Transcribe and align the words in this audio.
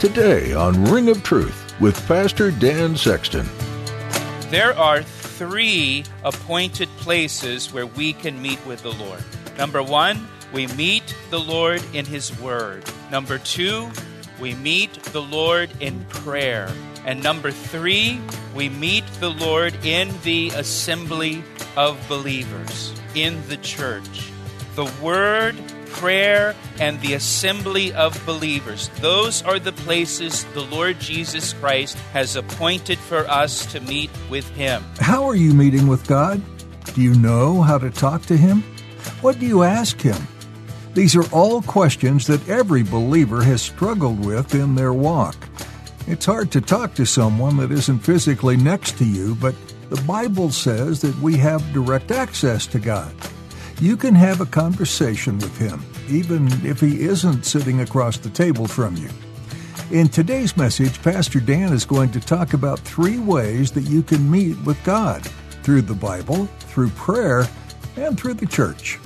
Today 0.00 0.54
on 0.54 0.82
Ring 0.86 1.10
of 1.10 1.22
Truth 1.22 1.78
with 1.78 1.94
Pastor 2.08 2.50
Dan 2.50 2.96
Sexton. 2.96 3.46
There 4.48 4.74
are 4.78 5.02
three 5.02 6.04
appointed 6.24 6.88
places 6.96 7.70
where 7.70 7.84
we 7.84 8.14
can 8.14 8.40
meet 8.40 8.64
with 8.64 8.82
the 8.82 8.94
Lord. 8.94 9.22
Number 9.58 9.82
one, 9.82 10.26
we 10.54 10.68
meet 10.68 11.14
the 11.28 11.38
Lord 11.38 11.84
in 11.92 12.06
His 12.06 12.34
Word. 12.40 12.82
Number 13.10 13.36
two, 13.36 13.90
we 14.40 14.54
meet 14.54 14.94
the 15.12 15.20
Lord 15.20 15.68
in 15.80 16.02
prayer. 16.06 16.72
And 17.04 17.22
number 17.22 17.50
three, 17.50 18.22
we 18.54 18.70
meet 18.70 19.04
the 19.20 19.30
Lord 19.30 19.74
in 19.84 20.14
the 20.22 20.48
assembly 20.54 21.44
of 21.76 21.98
believers, 22.08 22.98
in 23.14 23.46
the 23.48 23.58
church. 23.58 24.30
The 24.76 24.90
Word 25.02 25.56
prayer 25.92 26.54
and 26.78 27.00
the 27.00 27.14
assembly 27.14 27.92
of 27.92 28.24
believers. 28.26 28.88
Those 29.00 29.42
are 29.42 29.58
the 29.58 29.72
places 29.72 30.44
the 30.54 30.64
Lord 30.64 30.98
Jesus 30.98 31.52
Christ 31.54 31.96
has 32.12 32.36
appointed 32.36 32.98
for 32.98 33.28
us 33.28 33.66
to 33.72 33.80
meet 33.80 34.10
with 34.28 34.48
Him. 34.50 34.82
How 34.98 35.26
are 35.28 35.36
you 35.36 35.54
meeting 35.54 35.86
with 35.86 36.06
God? 36.06 36.42
Do 36.94 37.02
you 37.02 37.14
know 37.14 37.62
how 37.62 37.78
to 37.78 37.90
talk 37.90 38.22
to 38.26 38.36
Him? 38.36 38.62
What 39.20 39.38
do 39.38 39.46
you 39.46 39.62
ask 39.62 40.00
Him? 40.00 40.26
These 40.94 41.14
are 41.14 41.28
all 41.32 41.62
questions 41.62 42.26
that 42.26 42.48
every 42.48 42.82
believer 42.82 43.42
has 43.42 43.62
struggled 43.62 44.24
with 44.24 44.54
in 44.54 44.74
their 44.74 44.92
walk. 44.92 45.36
It's 46.06 46.26
hard 46.26 46.50
to 46.52 46.60
talk 46.60 46.94
to 46.94 47.06
someone 47.06 47.56
that 47.58 47.70
isn't 47.70 48.00
physically 48.00 48.56
next 48.56 48.98
to 48.98 49.04
you, 49.04 49.36
but 49.36 49.54
the 49.90 50.02
Bible 50.02 50.50
says 50.50 51.00
that 51.02 51.16
we 51.20 51.36
have 51.36 51.72
direct 51.72 52.10
access 52.10 52.66
to 52.68 52.80
God. 52.80 53.12
You 53.80 53.96
can 53.96 54.14
have 54.14 54.40
a 54.40 54.46
conversation 54.46 55.38
with 55.38 55.56
Him, 55.56 55.84
even 56.10 56.48
if 56.64 56.80
He 56.80 57.02
isn't 57.02 57.44
sitting 57.44 57.80
across 57.80 58.18
the 58.18 58.30
table 58.30 58.66
from 58.66 58.96
you. 58.96 59.08
In 59.90 60.08
today's 60.08 60.56
message, 60.56 61.02
Pastor 61.02 61.40
Dan 61.40 61.72
is 61.72 61.84
going 61.84 62.10
to 62.12 62.20
talk 62.20 62.52
about 62.52 62.78
three 62.80 63.18
ways 63.18 63.72
that 63.72 63.82
you 63.82 64.02
can 64.02 64.30
meet 64.30 64.56
with 64.64 64.82
God 64.84 65.24
through 65.62 65.82
the 65.82 65.94
Bible, 65.94 66.46
through 66.60 66.90
prayer, 66.90 67.48
and 67.96 68.18
through 68.18 68.34
the 68.34 68.46
church. 68.46 68.98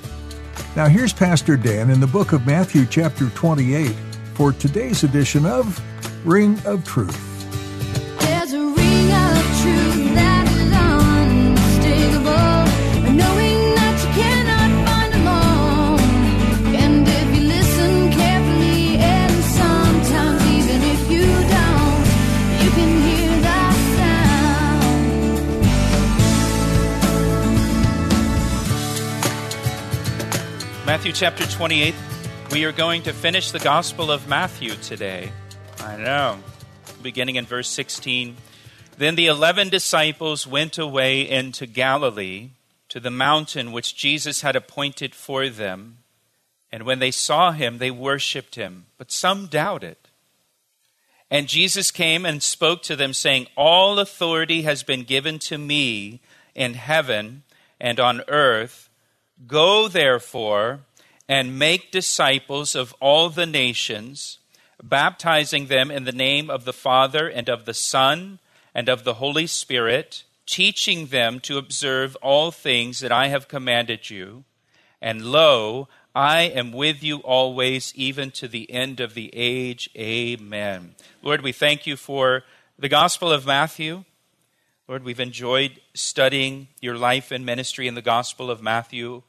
Now, 0.75 0.87
here's 0.87 1.13
Pastor 1.13 1.57
Dan 1.57 1.89
in 1.89 1.99
the 1.99 2.07
book 2.07 2.33
of 2.33 2.45
Matthew, 2.45 2.85
chapter 2.85 3.29
28, 3.29 3.95
for 4.33 4.51
today's 4.51 5.03
edition 5.03 5.45
of 5.45 5.81
Ring 6.25 6.59
of 6.65 6.83
Truth. 6.83 7.34
Matthew 31.05 31.19
chapter 31.19 31.45
28. 31.45 31.93
We 32.49 32.65
are 32.65 32.71
going 32.71 33.03
to 33.03 33.13
finish 33.13 33.51
the 33.51 33.59
Gospel 33.59 34.09
of 34.09 34.27
Matthew 34.27 34.71
today. 34.71 35.31
I 35.77 35.97
know. 35.97 36.39
Beginning 37.03 37.35
in 37.35 37.45
verse 37.45 37.69
16. 37.69 38.35
Then 38.97 39.13
the 39.13 39.27
eleven 39.27 39.69
disciples 39.69 40.47
went 40.47 40.79
away 40.79 41.21
into 41.29 41.67
Galilee 41.67 42.49
to 42.89 42.99
the 42.99 43.11
mountain 43.11 43.71
which 43.71 43.95
Jesus 43.95 44.41
had 44.41 44.55
appointed 44.55 45.13
for 45.13 45.47
them. 45.47 45.99
And 46.71 46.87
when 46.87 46.97
they 46.97 47.11
saw 47.11 47.51
him, 47.51 47.77
they 47.77 47.91
worshipped 47.91 48.55
him, 48.55 48.87
but 48.97 49.11
some 49.11 49.45
doubted. 49.45 49.97
And 51.29 51.47
Jesus 51.47 51.91
came 51.91 52.25
and 52.25 52.41
spoke 52.41 52.81
to 52.81 52.95
them, 52.95 53.13
saying, 53.13 53.45
All 53.55 53.99
authority 53.99 54.63
has 54.63 54.81
been 54.81 55.03
given 55.03 55.37
to 55.37 55.59
me 55.59 56.21
in 56.55 56.73
heaven 56.73 57.43
and 57.79 57.99
on 57.99 58.23
earth. 58.27 58.89
Go 59.45 59.87
therefore 59.87 60.79
and 61.27 61.57
make 61.57 61.91
disciples 61.91 62.75
of 62.75 62.93
all 62.99 63.29
the 63.29 63.45
nations, 63.45 64.39
baptizing 64.83 65.67
them 65.67 65.89
in 65.89 66.03
the 66.03 66.11
name 66.11 66.49
of 66.49 66.65
the 66.65 66.73
Father 66.73 67.27
and 67.27 67.49
of 67.49 67.65
the 67.65 67.73
Son 67.73 68.39
and 68.73 68.89
of 68.89 69.03
the 69.03 69.15
Holy 69.15 69.47
Spirit, 69.47 70.23
teaching 70.45 71.07
them 71.07 71.39
to 71.39 71.57
observe 71.57 72.15
all 72.21 72.51
things 72.51 72.99
that 72.99 73.11
I 73.11 73.27
have 73.27 73.47
commanded 73.47 74.09
you. 74.09 74.43
And 75.01 75.25
lo, 75.25 75.87
I 76.13 76.43
am 76.43 76.71
with 76.71 77.03
you 77.03 77.17
always, 77.17 77.91
even 77.95 78.31
to 78.31 78.47
the 78.47 78.71
end 78.71 78.99
of 78.99 79.15
the 79.15 79.29
age. 79.33 79.89
Amen. 79.97 80.95
Lord, 81.21 81.41
we 81.41 81.51
thank 81.51 81.85
you 81.85 81.97
for 81.97 82.43
the 82.77 82.89
Gospel 82.89 83.31
of 83.31 83.45
Matthew. 83.45 84.03
Lord, 84.87 85.03
we've 85.03 85.19
enjoyed 85.19 85.81
studying 85.93 86.67
your 86.79 86.95
life 86.95 87.31
and 87.31 87.45
ministry 87.45 87.87
in 87.87 87.95
the 87.95 88.01
Gospel 88.01 88.51
of 88.51 88.61
Matthew 88.61 89.23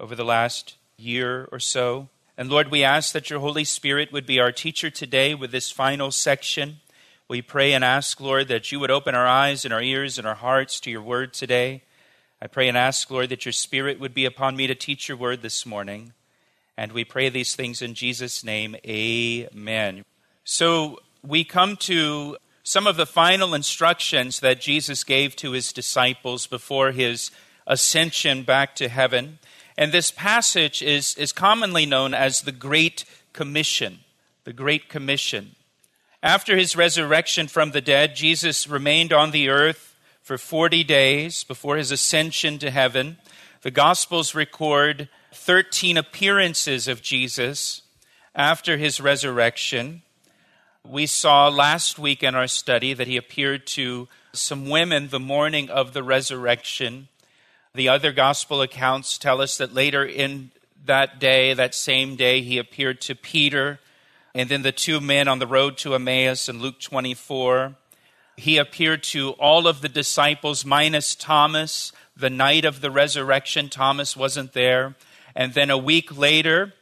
over 0.00 0.14
the 0.14 0.24
last 0.24 0.76
year 1.02 1.48
or 1.52 1.58
so. 1.58 2.08
And 2.36 2.48
Lord, 2.48 2.70
we 2.70 2.82
ask 2.82 3.12
that 3.12 3.28
your 3.28 3.40
Holy 3.40 3.64
Spirit 3.64 4.12
would 4.12 4.26
be 4.26 4.40
our 4.40 4.52
teacher 4.52 4.88
today 4.90 5.34
with 5.34 5.50
this 5.50 5.70
final 5.70 6.10
section. 6.10 6.80
We 7.28 7.42
pray 7.42 7.72
and 7.72 7.84
ask, 7.84 8.20
Lord, 8.20 8.48
that 8.48 8.72
you 8.72 8.80
would 8.80 8.90
open 8.90 9.14
our 9.14 9.26
eyes 9.26 9.64
and 9.64 9.72
our 9.72 9.82
ears 9.82 10.18
and 10.18 10.26
our 10.26 10.34
hearts 10.34 10.80
to 10.80 10.90
your 10.90 11.02
word 11.02 11.32
today. 11.32 11.82
I 12.40 12.46
pray 12.46 12.68
and 12.68 12.76
ask, 12.76 13.10
Lord, 13.10 13.28
that 13.28 13.44
your 13.44 13.52
Spirit 13.52 14.00
would 14.00 14.14
be 14.14 14.24
upon 14.24 14.56
me 14.56 14.66
to 14.66 14.74
teach 14.74 15.08
your 15.08 15.16
word 15.16 15.42
this 15.42 15.64
morning. 15.64 16.12
And 16.76 16.92
we 16.92 17.04
pray 17.04 17.28
these 17.28 17.54
things 17.54 17.82
in 17.82 17.94
Jesus' 17.94 18.42
name. 18.42 18.76
Amen. 18.86 20.04
So 20.44 20.98
we 21.22 21.44
come 21.44 21.76
to 21.76 22.36
some 22.64 22.86
of 22.86 22.96
the 22.96 23.06
final 23.06 23.54
instructions 23.54 24.40
that 24.40 24.60
Jesus 24.60 25.04
gave 25.04 25.36
to 25.36 25.52
his 25.52 25.72
disciples 25.72 26.46
before 26.46 26.92
his 26.92 27.30
ascension 27.66 28.42
back 28.42 28.74
to 28.76 28.88
heaven. 28.88 29.38
And 29.76 29.92
this 29.92 30.10
passage 30.10 30.82
is, 30.82 31.14
is 31.16 31.32
commonly 31.32 31.86
known 31.86 32.14
as 32.14 32.42
the 32.42 32.52
Great 32.52 33.04
Commission. 33.32 34.00
The 34.44 34.52
Great 34.52 34.88
Commission. 34.88 35.54
After 36.22 36.56
his 36.56 36.76
resurrection 36.76 37.48
from 37.48 37.72
the 37.72 37.80
dead, 37.80 38.14
Jesus 38.14 38.68
remained 38.68 39.12
on 39.12 39.30
the 39.30 39.48
earth 39.48 39.96
for 40.22 40.38
40 40.38 40.84
days 40.84 41.42
before 41.44 41.76
his 41.76 41.90
ascension 41.90 42.58
to 42.58 42.70
heaven. 42.70 43.18
The 43.62 43.70
Gospels 43.70 44.34
record 44.34 45.08
13 45.32 45.96
appearances 45.96 46.86
of 46.86 47.02
Jesus 47.02 47.82
after 48.34 48.76
his 48.76 49.00
resurrection. 49.00 50.02
We 50.84 51.06
saw 51.06 51.48
last 51.48 51.98
week 51.98 52.22
in 52.22 52.34
our 52.34 52.46
study 52.46 52.94
that 52.94 53.06
he 53.06 53.16
appeared 53.16 53.66
to 53.68 54.08
some 54.32 54.68
women 54.68 55.08
the 55.08 55.20
morning 55.20 55.70
of 55.70 55.92
the 55.92 56.02
resurrection. 56.02 57.08
The 57.74 57.88
other 57.88 58.12
gospel 58.12 58.60
accounts 58.60 59.16
tell 59.16 59.40
us 59.40 59.56
that 59.56 59.72
later 59.72 60.04
in 60.04 60.50
that 60.84 61.18
day, 61.18 61.54
that 61.54 61.74
same 61.74 62.16
day, 62.16 62.42
he 62.42 62.58
appeared 62.58 63.00
to 63.02 63.14
Peter 63.14 63.80
and 64.34 64.50
then 64.50 64.60
the 64.60 64.72
two 64.72 65.00
men 65.00 65.26
on 65.26 65.38
the 65.38 65.46
road 65.46 65.78
to 65.78 65.94
Emmaus 65.94 66.50
in 66.50 66.60
Luke 66.60 66.80
24. 66.80 67.74
He 68.36 68.58
appeared 68.58 69.02
to 69.04 69.30
all 69.32 69.66
of 69.66 69.80
the 69.80 69.88
disciples 69.88 70.66
minus 70.66 71.14
Thomas 71.14 71.92
the 72.14 72.28
night 72.28 72.66
of 72.66 72.82
the 72.82 72.90
resurrection. 72.90 73.70
Thomas 73.70 74.16
wasn't 74.16 74.52
there. 74.52 74.94
And 75.34 75.54
then 75.54 75.70
a 75.70 75.78
week 75.78 76.14
later, 76.14 76.74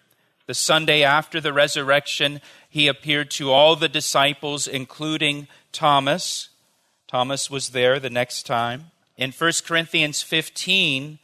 the 0.47 0.55
Sunday 0.55 1.05
after 1.05 1.41
the 1.41 1.53
resurrection, 1.53 2.41
he 2.69 2.89
appeared 2.89 3.31
to 3.33 3.53
all 3.53 3.77
the 3.77 3.89
disciples, 3.89 4.67
including 4.67 5.47
Thomas. 5.71 6.49
Thomas 7.07 7.49
was 7.49 7.69
there 7.69 8.01
the 8.01 8.11
next 8.11 8.45
time. 8.45 8.91
In 9.21 9.33
1 9.33 9.53
Corinthians 9.67 10.23
15, 10.23 11.19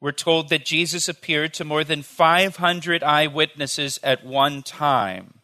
we're 0.00 0.10
told 0.10 0.48
that 0.48 0.64
Jesus 0.64 1.06
appeared 1.06 1.52
to 1.54 1.66
more 1.66 1.84
than 1.84 2.00
500 2.00 3.02
eyewitnesses 3.02 4.00
at 4.02 4.24
one 4.24 4.62
time. 4.62 5.34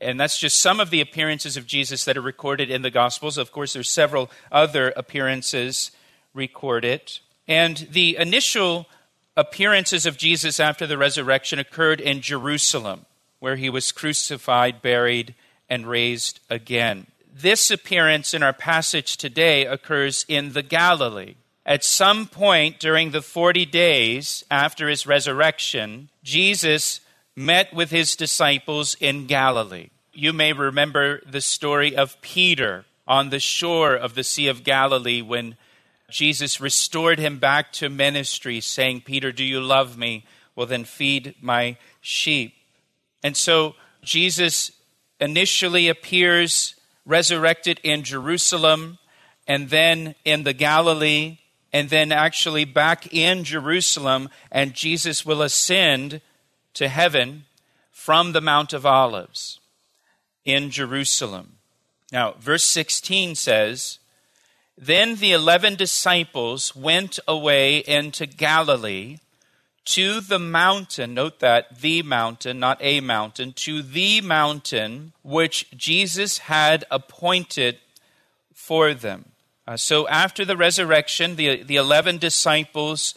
And 0.00 0.20
that's 0.20 0.38
just 0.38 0.60
some 0.60 0.78
of 0.78 0.90
the 0.90 1.00
appearances 1.00 1.56
of 1.56 1.66
Jesus 1.66 2.04
that 2.04 2.16
are 2.16 2.22
recorded 2.22 2.70
in 2.70 2.82
the 2.82 2.90
Gospels. 2.90 3.36
Of 3.36 3.50
course, 3.50 3.72
there's 3.72 3.90
several 3.90 4.30
other 4.52 4.92
appearances 4.96 5.90
recorded. 6.32 7.18
And 7.48 7.88
the 7.90 8.16
initial 8.16 8.86
appearances 9.36 10.06
of 10.06 10.16
Jesus 10.16 10.60
after 10.60 10.86
the 10.86 10.96
resurrection 10.96 11.58
occurred 11.58 12.00
in 12.00 12.20
Jerusalem. 12.20 13.06
where 13.38 13.56
he 13.56 13.68
was 13.68 13.92
crucified, 13.92 14.80
buried, 14.80 15.34
and 15.68 15.86
raised 15.86 16.40
again. 16.48 17.06
This 17.38 17.70
appearance 17.70 18.32
in 18.32 18.42
our 18.42 18.54
passage 18.54 19.18
today 19.18 19.66
occurs 19.66 20.24
in 20.26 20.54
the 20.54 20.62
Galilee. 20.62 21.34
At 21.66 21.84
some 21.84 22.28
point 22.28 22.80
during 22.80 23.10
the 23.10 23.20
40 23.20 23.66
days 23.66 24.42
after 24.50 24.88
his 24.88 25.06
resurrection, 25.06 26.08
Jesus 26.22 27.02
met 27.34 27.74
with 27.74 27.90
his 27.90 28.16
disciples 28.16 28.96
in 29.00 29.26
Galilee. 29.26 29.90
You 30.14 30.32
may 30.32 30.54
remember 30.54 31.20
the 31.30 31.42
story 31.42 31.94
of 31.94 32.18
Peter 32.22 32.86
on 33.06 33.28
the 33.28 33.40
shore 33.40 33.94
of 33.94 34.14
the 34.14 34.24
Sea 34.24 34.48
of 34.48 34.64
Galilee 34.64 35.20
when 35.20 35.58
Jesus 36.08 36.58
restored 36.58 37.18
him 37.18 37.38
back 37.38 37.70
to 37.74 37.90
ministry, 37.90 38.62
saying, 38.62 39.02
Peter, 39.02 39.30
do 39.30 39.44
you 39.44 39.60
love 39.60 39.98
me? 39.98 40.24
Well, 40.54 40.66
then 40.66 40.84
feed 40.84 41.34
my 41.42 41.76
sheep. 42.00 42.54
And 43.22 43.36
so 43.36 43.74
Jesus 44.02 44.72
initially 45.20 45.90
appears 45.90 46.75
resurrected 47.06 47.80
in 47.82 48.02
Jerusalem 48.02 48.98
and 49.46 49.70
then 49.70 50.14
in 50.24 50.42
the 50.42 50.52
Galilee 50.52 51.38
and 51.72 51.90
then 51.90 52.10
actually 52.10 52.64
back 52.64 53.12
in 53.12 53.44
Jerusalem, 53.44 54.30
and 54.50 54.74
Jesus 54.74 55.26
will 55.26 55.42
ascend 55.42 56.20
to 56.74 56.88
heaven 56.88 57.44
from 57.90 58.32
the 58.32 58.40
Mount 58.40 58.72
of 58.72 58.86
Olives 58.86 59.60
in 60.44 60.70
Jerusalem. 60.70 61.56
Now, 62.12 62.34
verse 62.38 62.64
16 62.64 63.34
says, 63.34 63.98
Then 64.78 65.16
the 65.16 65.32
eleven 65.32 65.74
disciples 65.74 66.74
went 66.74 67.18
away 67.28 67.78
into 67.78 68.26
Galilee 68.26 69.18
to 69.86 70.20
the 70.20 70.38
mountain, 70.38 71.14
note 71.14 71.38
that, 71.40 71.78
the 71.80 72.02
mountain, 72.02 72.58
not 72.58 72.78
a 72.80 73.00
mountain, 73.00 73.52
to 73.52 73.82
the 73.82 74.20
mountain 74.20 75.12
which 75.22 75.70
Jesus 75.76 76.38
had 76.38 76.84
appointed 76.90 77.78
for 78.52 78.94
them. 78.94 79.32
Uh, 79.66 79.76
so 79.76 80.06
after 80.08 80.44
the 80.44 80.56
resurrection, 80.56 81.36
the, 81.36 81.62
the 81.62 81.76
11 81.76 82.18
disciples 82.18 83.14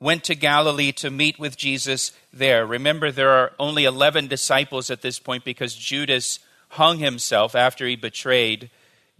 went 0.00 0.24
to 0.24 0.34
Galilee 0.34 0.92
to 0.92 1.10
meet 1.10 1.38
with 1.38 1.56
Jesus 1.56 2.12
there. 2.32 2.66
Remember, 2.66 3.10
there 3.10 3.30
are 3.30 3.52
only 3.58 3.84
11 3.84 4.26
disciples 4.28 4.90
at 4.90 5.02
this 5.02 5.18
point 5.18 5.44
because 5.44 5.74
Judas 5.74 6.38
hung 6.70 6.98
himself 6.98 7.54
after 7.54 7.86
he 7.86 7.96
betrayed 7.96 8.70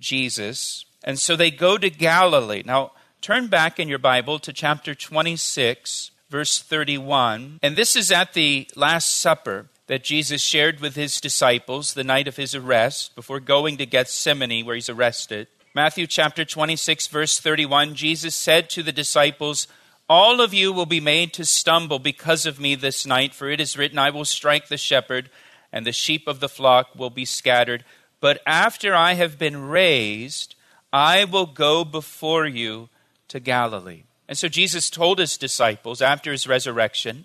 Jesus. 0.00 0.86
And 1.04 1.18
so 1.18 1.36
they 1.36 1.50
go 1.50 1.76
to 1.76 1.90
Galilee. 1.90 2.62
Now, 2.64 2.92
turn 3.20 3.48
back 3.48 3.78
in 3.78 3.88
your 3.88 3.98
Bible 3.98 4.38
to 4.38 4.52
chapter 4.52 4.94
26 4.94 6.10
verse 6.28 6.60
31. 6.60 7.58
And 7.62 7.76
this 7.76 7.96
is 7.96 8.12
at 8.12 8.34
the 8.34 8.68
Last 8.76 9.18
Supper 9.18 9.66
that 9.86 10.04
Jesus 10.04 10.42
shared 10.42 10.80
with 10.80 10.94
his 10.96 11.20
disciples 11.20 11.94
the 11.94 12.04
night 12.04 12.28
of 12.28 12.36
his 12.36 12.54
arrest 12.54 13.14
before 13.14 13.40
going 13.40 13.78
to 13.78 13.86
Gethsemane, 13.86 14.64
where 14.64 14.74
he's 14.74 14.90
arrested. 14.90 15.48
Matthew 15.74 16.06
chapter 16.06 16.44
26, 16.44 17.06
verse 17.06 17.40
31 17.40 17.94
Jesus 17.94 18.34
said 18.34 18.68
to 18.70 18.82
the 18.82 18.92
disciples, 18.92 19.66
All 20.08 20.40
of 20.40 20.52
you 20.52 20.72
will 20.72 20.86
be 20.86 21.00
made 21.00 21.32
to 21.34 21.44
stumble 21.44 21.98
because 21.98 22.46
of 22.46 22.60
me 22.60 22.74
this 22.74 23.06
night, 23.06 23.34
for 23.34 23.48
it 23.48 23.60
is 23.60 23.78
written, 23.78 23.98
I 23.98 24.10
will 24.10 24.24
strike 24.24 24.68
the 24.68 24.76
shepherd, 24.76 25.30
and 25.72 25.86
the 25.86 25.92
sheep 25.92 26.26
of 26.26 26.40
the 26.40 26.48
flock 26.48 26.94
will 26.94 27.10
be 27.10 27.24
scattered. 27.24 27.84
But 28.20 28.40
after 28.46 28.94
I 28.94 29.14
have 29.14 29.38
been 29.38 29.68
raised, 29.68 30.54
I 30.92 31.24
will 31.24 31.46
go 31.46 31.84
before 31.84 32.46
you 32.46 32.88
to 33.28 33.40
Galilee. 33.40 34.04
And 34.28 34.36
so 34.36 34.48
Jesus 34.48 34.90
told 34.90 35.18
his 35.18 35.38
disciples 35.38 36.02
after 36.02 36.30
his 36.30 36.46
resurrection, 36.46 37.24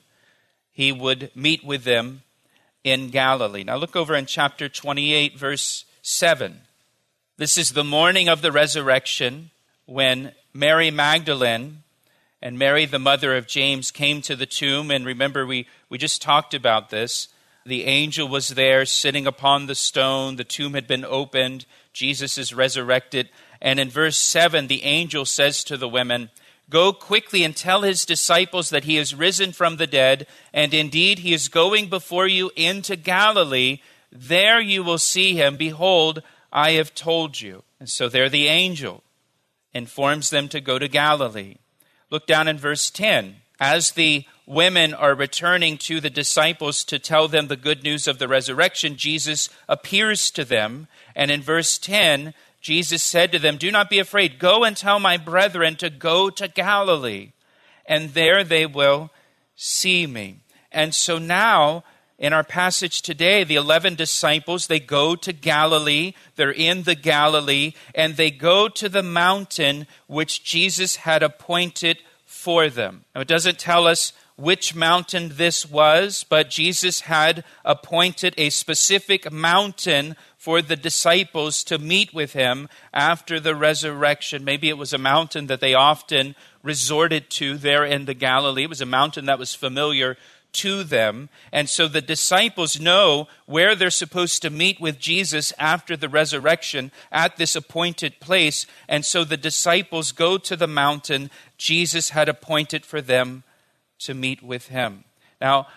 he 0.72 0.92
would 0.92 1.32
meet 1.36 1.64
with 1.64 1.84
them 1.84 2.24
in 2.84 3.10
Galilee. 3.10 3.64
Now 3.64 3.76
look 3.76 3.96
over 3.96 4.16
in 4.16 4.26
chapter 4.26 4.70
28, 4.70 5.38
verse 5.38 5.86
7. 6.02 6.62
This 7.38 7.58
is 7.58 7.72
the 7.72 7.84
morning 7.84 8.30
of 8.30 8.42
the 8.42 8.52
resurrection 8.52 9.52
when 9.86 10.32
Mary 10.54 10.92
Magdalene 10.92 11.84
and 12.42 12.60
Mary, 12.60 12.86
the 12.86 13.00
mother 13.00 13.36
of 13.36 13.48
James, 13.48 13.92
came 13.92 14.22
to 14.22 14.36
the 14.36 14.46
tomb. 14.46 14.92
And 14.92 15.06
remember, 15.06 15.46
we, 15.46 15.68
we 15.90 15.98
just 15.98 16.22
talked 16.22 16.54
about 16.54 16.90
this. 16.90 17.30
The 17.66 17.86
angel 17.86 18.28
was 18.28 18.50
there 18.50 18.86
sitting 18.86 19.26
upon 19.26 19.66
the 19.66 19.76
stone. 19.76 20.36
The 20.36 20.44
tomb 20.44 20.74
had 20.74 20.88
been 20.88 21.06
opened. 21.06 21.66
Jesus 21.94 22.38
is 22.38 22.54
resurrected. 22.54 23.30
And 23.62 23.80
in 23.80 23.90
verse 23.90 24.18
7, 24.18 24.68
the 24.68 24.84
angel 24.84 25.26
says 25.26 25.64
to 25.66 25.78
the 25.78 25.88
women, 25.88 26.30
Go 26.70 26.94
quickly 26.94 27.44
and 27.44 27.56
tell 27.56 27.82
his 27.82 28.06
disciples 28.06 28.70
that 28.70 28.86
he 28.86 28.98
is 28.98 29.14
risen 29.14 29.52
from 29.52 29.78
the 29.78 29.88
dead, 29.88 30.28
and 30.54 30.74
indeed 30.74 31.20
he 31.20 31.34
is 31.34 31.48
going 31.50 31.90
before 31.90 32.28
you 32.28 32.52
into 32.56 32.96
Galilee. 32.96 33.80
There 34.12 34.60
you 34.60 34.84
will 34.84 34.98
see 34.98 35.36
him. 35.36 35.58
Behold, 35.58 36.24
I 36.52 36.72
have 36.72 36.96
told 36.96 37.42
you. 37.42 37.64
And 37.80 37.90
so 37.90 38.08
there 38.08 38.30
the 38.30 38.48
angel 38.48 39.04
informs 39.74 40.30
them 40.30 40.48
to 40.50 40.62
go 40.62 40.80
to 40.80 40.88
Galilee. 40.88 41.58
Look 42.10 42.28
down 42.28 42.48
in 42.48 42.58
verse 42.58 42.90
10. 42.90 43.38
As 43.60 43.92
the 43.92 44.26
women 44.46 44.94
are 44.94 45.16
returning 45.16 45.78
to 45.80 46.00
the 46.00 46.10
disciples 46.10 46.84
to 46.86 47.00
tell 47.00 47.28
them 47.28 47.48
the 47.48 47.56
good 47.56 47.84
news 47.84 48.08
of 48.08 48.20
the 48.20 48.28
resurrection, 48.28 48.98
Jesus 48.98 49.50
appears 49.68 50.30
to 50.32 50.44
them. 50.44 50.88
And 51.16 51.32
in 51.32 51.42
verse 51.42 51.78
10, 51.78 52.34
Jesus 52.64 53.04
said 53.04 53.34
to 53.34 53.40
them, 53.40 53.58
Do 53.58 53.70
not 53.72 53.90
be 53.90 54.00
afraid. 54.00 54.40
Go 54.40 54.64
and 54.64 54.76
tell 54.76 54.98
my 54.98 55.18
brethren 55.18 55.76
to 55.76 55.90
go 55.90 56.30
to 56.30 56.48
Galilee, 56.48 57.34
and 57.86 58.14
there 58.14 58.44
they 58.44 58.66
will 58.66 59.12
see 59.54 60.08
me. 60.08 60.38
And 60.72 60.96
so 60.96 61.20
now, 61.20 61.84
in 62.18 62.32
our 62.32 62.44
passage 62.44 63.02
today, 63.02 63.44
the 63.44 63.58
11 63.58 63.96
disciples, 63.96 64.68
they 64.68 64.80
go 64.80 65.14
to 65.14 65.34
Galilee. 65.34 66.14
They're 66.38 66.52
in 66.52 66.84
the 66.84 66.96
Galilee, 66.96 67.74
and 67.94 68.16
they 68.16 68.32
go 68.32 68.70
to 68.70 68.88
the 68.88 69.04
mountain 69.04 69.86
which 70.08 70.46
Jesus 70.46 70.96
had 70.96 71.22
appointed 71.22 72.00
for 72.26 72.70
them. 72.70 73.04
Now, 73.14 73.22
it 73.22 73.28
doesn't 73.28 73.60
tell 73.60 73.86
us 73.86 74.14
which 74.38 74.74
mountain 74.74 75.34
this 75.34 75.70
was, 75.70 76.26
but 76.28 76.50
Jesus 76.50 77.02
had 77.02 77.44
appointed 77.66 78.34
a 78.38 78.50
specific 78.50 79.32
mountain 79.32 80.16
for 80.44 80.62
the 80.62 80.76
disciples 80.76 81.64
to 81.64 81.78
meet 81.78 82.14
with 82.14 82.34
him 82.34 82.68
after 82.94 83.40
the 83.40 83.56
resurrection. 83.56 84.44
Maybe 84.44 84.68
it 84.68 84.78
was 84.78 84.92
a 84.92 84.98
mountain 84.98 85.48
that 85.48 85.62
they 85.62 85.74
often 85.74 86.36
resorted 86.62 87.30
to 87.30 87.58
there 87.58 87.86
in 87.86 88.04
the 88.04 88.14
Galilee. 88.14 88.64
It 88.64 88.70
was 88.70 88.82
a 88.82 88.86
mountain 88.86 89.28
that 89.28 89.40
was 89.40 89.56
familiar 89.56 90.18
to 90.52 90.84
them. 90.84 91.30
And 91.54 91.70
so 91.70 91.88
the 91.88 92.02
disciples 92.02 92.78
know 92.78 93.30
where 93.46 93.74
they're 93.74 93.90
supposed 93.90 94.42
to 94.42 94.50
meet 94.50 94.82
with 94.82 95.00
Jesus 95.00 95.54
after 95.58 95.96
the 95.96 96.10
resurrection 96.10 96.92
at 97.10 97.38
this 97.38 97.56
appointed 97.56 98.20
place. 98.20 98.68
And 98.90 99.06
so 99.06 99.24
the 99.24 99.38
disciples 99.38 100.12
go 100.12 100.38
to 100.40 100.58
the 100.58 100.68
mountain 100.68 101.32
Jesus 101.58 102.10
had 102.10 102.28
appointed 102.28 102.86
for 102.86 103.00
them 103.00 103.46
to 104.00 104.14
meet 104.14 104.44
with 104.44 104.68
him. 104.68 105.06
Now, 105.40 105.68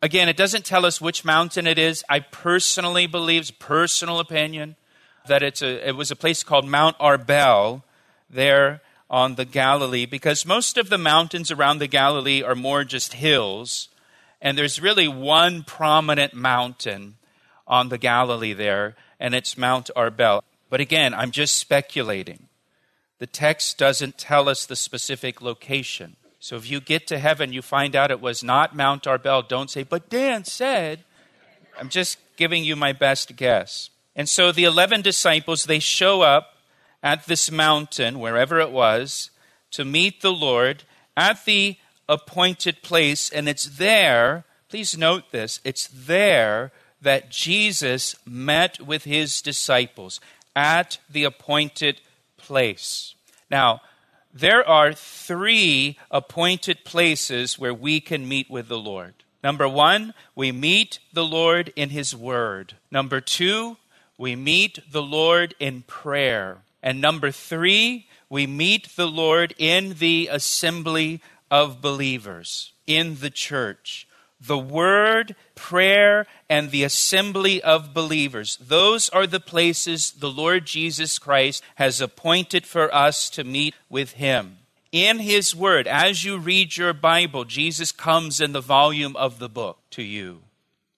Again, 0.00 0.28
it 0.28 0.36
doesn't 0.36 0.64
tell 0.64 0.86
us 0.86 1.00
which 1.00 1.24
mountain 1.24 1.66
it 1.66 1.78
is. 1.78 2.04
I 2.08 2.20
personally 2.20 3.06
believe, 3.06 3.50
personal 3.58 4.20
opinion, 4.20 4.76
that 5.26 5.42
it's 5.42 5.60
a, 5.60 5.88
it 5.88 5.96
was 5.96 6.10
a 6.10 6.16
place 6.16 6.44
called 6.44 6.66
Mount 6.66 6.96
Arbel 6.98 7.82
there 8.30 8.80
on 9.10 9.34
the 9.34 9.44
Galilee 9.44 10.06
because 10.06 10.46
most 10.46 10.78
of 10.78 10.88
the 10.88 10.98
mountains 10.98 11.50
around 11.50 11.78
the 11.78 11.88
Galilee 11.88 12.42
are 12.42 12.54
more 12.54 12.84
just 12.84 13.14
hills. 13.14 13.88
And 14.40 14.56
there's 14.56 14.80
really 14.80 15.08
one 15.08 15.64
prominent 15.64 16.32
mountain 16.32 17.16
on 17.66 17.88
the 17.88 17.98
Galilee 17.98 18.52
there, 18.52 18.94
and 19.18 19.34
it's 19.34 19.58
Mount 19.58 19.90
Arbel. 19.96 20.42
But 20.70 20.80
again, 20.80 21.12
I'm 21.12 21.32
just 21.32 21.56
speculating. 21.56 22.48
The 23.18 23.26
text 23.26 23.78
doesn't 23.78 24.16
tell 24.16 24.48
us 24.48 24.64
the 24.64 24.76
specific 24.76 25.42
location. 25.42 26.16
So 26.40 26.56
if 26.56 26.70
you 26.70 26.80
get 26.80 27.06
to 27.08 27.18
heaven, 27.18 27.52
you 27.52 27.62
find 27.62 27.96
out 27.96 28.10
it 28.10 28.20
was 28.20 28.44
not 28.44 28.76
Mount 28.76 29.04
Arbel, 29.04 29.46
don't 29.46 29.70
say, 29.70 29.82
but 29.82 30.08
Dan 30.08 30.44
said. 30.44 31.04
I'm 31.78 31.88
just 31.88 32.18
giving 32.36 32.64
you 32.64 32.76
my 32.76 32.92
best 32.92 33.36
guess. 33.36 33.90
And 34.14 34.28
so 34.28 34.52
the 34.52 34.64
11 34.64 35.02
disciples, 35.02 35.64
they 35.64 35.78
show 35.78 36.22
up 36.22 36.54
at 37.02 37.26
this 37.26 37.50
mountain, 37.50 38.18
wherever 38.18 38.58
it 38.60 38.70
was, 38.70 39.30
to 39.72 39.84
meet 39.84 40.20
the 40.20 40.32
Lord 40.32 40.84
at 41.16 41.44
the 41.44 41.76
appointed 42.08 42.82
place. 42.82 43.30
And 43.30 43.48
it's 43.48 43.64
there, 43.64 44.44
please 44.68 44.96
note 44.96 45.30
this, 45.30 45.60
it's 45.64 45.88
there 45.88 46.72
that 47.00 47.30
Jesus 47.30 48.16
met 48.26 48.80
with 48.80 49.04
his 49.04 49.40
disciples 49.40 50.20
at 50.56 50.98
the 51.08 51.24
appointed 51.24 52.00
place. 52.36 53.14
Now, 53.50 53.82
there 54.40 54.66
are 54.66 54.92
three 54.92 55.98
appointed 56.10 56.84
places 56.84 57.58
where 57.58 57.74
we 57.74 58.00
can 58.00 58.28
meet 58.28 58.48
with 58.50 58.68
the 58.68 58.78
Lord. 58.78 59.14
Number 59.42 59.68
one, 59.68 60.14
we 60.34 60.52
meet 60.52 60.98
the 61.12 61.24
Lord 61.24 61.72
in 61.76 61.90
His 61.90 62.14
Word. 62.14 62.74
Number 62.90 63.20
two, 63.20 63.76
we 64.16 64.36
meet 64.36 64.80
the 64.90 65.02
Lord 65.02 65.54
in 65.60 65.82
prayer. 65.82 66.58
And 66.82 67.00
number 67.00 67.30
three, 67.30 68.08
we 68.28 68.46
meet 68.46 68.96
the 68.96 69.06
Lord 69.06 69.54
in 69.58 69.94
the 69.94 70.28
assembly 70.30 71.20
of 71.50 71.80
believers, 71.80 72.72
in 72.86 73.16
the 73.20 73.30
church. 73.30 74.07
The 74.40 74.58
word, 74.58 75.34
prayer, 75.54 76.26
and 76.48 76.70
the 76.70 76.84
assembly 76.84 77.62
of 77.62 77.92
believers. 77.92 78.56
Those 78.60 79.08
are 79.08 79.26
the 79.26 79.40
places 79.40 80.12
the 80.12 80.30
Lord 80.30 80.64
Jesus 80.64 81.18
Christ 81.18 81.62
has 81.74 82.00
appointed 82.00 82.66
for 82.66 82.94
us 82.94 83.28
to 83.30 83.44
meet 83.44 83.74
with 83.88 84.12
Him. 84.12 84.58
In 84.92 85.18
His 85.18 85.54
Word, 85.54 85.86
as 85.86 86.24
you 86.24 86.38
read 86.38 86.76
your 86.76 86.94
Bible, 86.94 87.44
Jesus 87.44 87.92
comes 87.92 88.40
in 88.40 88.52
the 88.52 88.60
volume 88.60 89.16
of 89.16 89.38
the 89.38 89.48
book 89.48 89.78
to 89.90 90.02
you. 90.02 90.42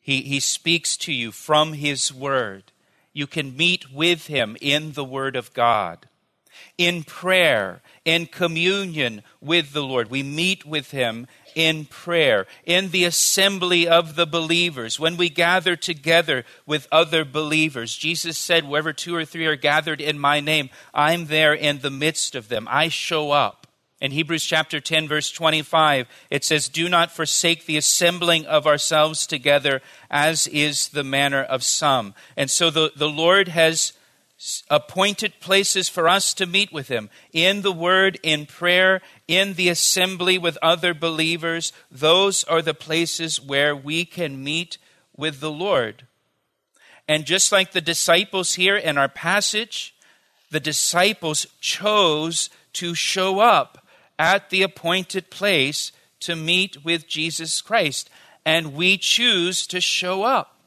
He, 0.00 0.22
he 0.22 0.38
speaks 0.40 0.96
to 0.98 1.12
you 1.12 1.32
from 1.32 1.72
His 1.72 2.12
Word. 2.12 2.64
You 3.12 3.26
can 3.26 3.56
meet 3.56 3.92
with 3.92 4.28
Him 4.28 4.56
in 4.60 4.92
the 4.92 5.04
Word 5.04 5.34
of 5.34 5.52
God. 5.54 6.06
In 6.78 7.02
prayer, 7.02 7.82
in 8.04 8.26
communion 8.26 9.22
with 9.40 9.72
the 9.72 9.82
Lord, 9.82 10.10
we 10.10 10.22
meet 10.22 10.64
with 10.64 10.92
Him 10.92 11.26
in 11.54 11.84
prayer, 11.86 12.46
in 12.64 12.90
the 12.90 13.04
assembly 13.04 13.88
of 13.88 14.16
the 14.16 14.26
believers, 14.26 14.98
when 14.98 15.16
we 15.16 15.28
gather 15.28 15.76
together 15.76 16.44
with 16.66 16.88
other 16.90 17.24
believers. 17.24 17.96
Jesus 17.96 18.38
said, 18.38 18.68
Wherever 18.68 18.92
two 18.92 19.14
or 19.14 19.24
three 19.24 19.46
are 19.46 19.56
gathered 19.56 20.00
in 20.00 20.18
my 20.18 20.40
name, 20.40 20.70
I'm 20.94 21.26
there 21.26 21.54
in 21.54 21.80
the 21.80 21.90
midst 21.90 22.34
of 22.34 22.48
them. 22.48 22.66
I 22.70 22.88
show 22.88 23.30
up. 23.30 23.66
In 24.00 24.12
Hebrews 24.12 24.44
chapter 24.44 24.80
10, 24.80 25.08
verse 25.08 25.30
25, 25.30 26.08
it 26.30 26.42
says, 26.42 26.70
Do 26.70 26.88
not 26.88 27.12
forsake 27.12 27.66
the 27.66 27.76
assembling 27.76 28.46
of 28.46 28.66
ourselves 28.66 29.26
together, 29.26 29.82
as 30.10 30.46
is 30.46 30.88
the 30.88 31.04
manner 31.04 31.42
of 31.42 31.62
some. 31.62 32.14
And 32.34 32.50
so 32.50 32.70
the, 32.70 32.92
the 32.96 33.10
Lord 33.10 33.48
has 33.48 33.92
appointed 34.70 35.40
places 35.40 35.88
for 35.88 36.08
us 36.08 36.32
to 36.34 36.46
meet 36.46 36.72
with 36.72 36.88
Him 36.88 37.10
in 37.32 37.62
the 37.62 37.72
Word, 37.72 38.18
in 38.22 38.46
prayer, 38.46 39.02
in 39.28 39.54
the 39.54 39.68
assembly 39.68 40.38
with 40.38 40.56
other 40.62 40.94
believers. 40.94 41.72
Those 41.90 42.44
are 42.44 42.62
the 42.62 42.74
places 42.74 43.40
where 43.40 43.76
we 43.76 44.04
can 44.04 44.42
meet 44.42 44.78
with 45.16 45.40
the 45.40 45.50
Lord. 45.50 46.06
And 47.06 47.24
just 47.24 47.52
like 47.52 47.72
the 47.72 47.80
disciples 47.80 48.54
here 48.54 48.76
in 48.76 48.96
our 48.96 49.08
passage, 49.08 49.94
the 50.50 50.60
disciples 50.60 51.46
chose 51.60 52.50
to 52.74 52.94
show 52.94 53.40
up 53.40 53.86
at 54.18 54.50
the 54.50 54.62
appointed 54.62 55.30
place 55.30 55.92
to 56.20 56.36
meet 56.36 56.84
with 56.84 57.08
Jesus 57.08 57.60
Christ. 57.60 58.08
And 58.44 58.74
we 58.74 58.96
choose 58.96 59.66
to 59.66 59.80
show 59.80 60.22
up, 60.22 60.59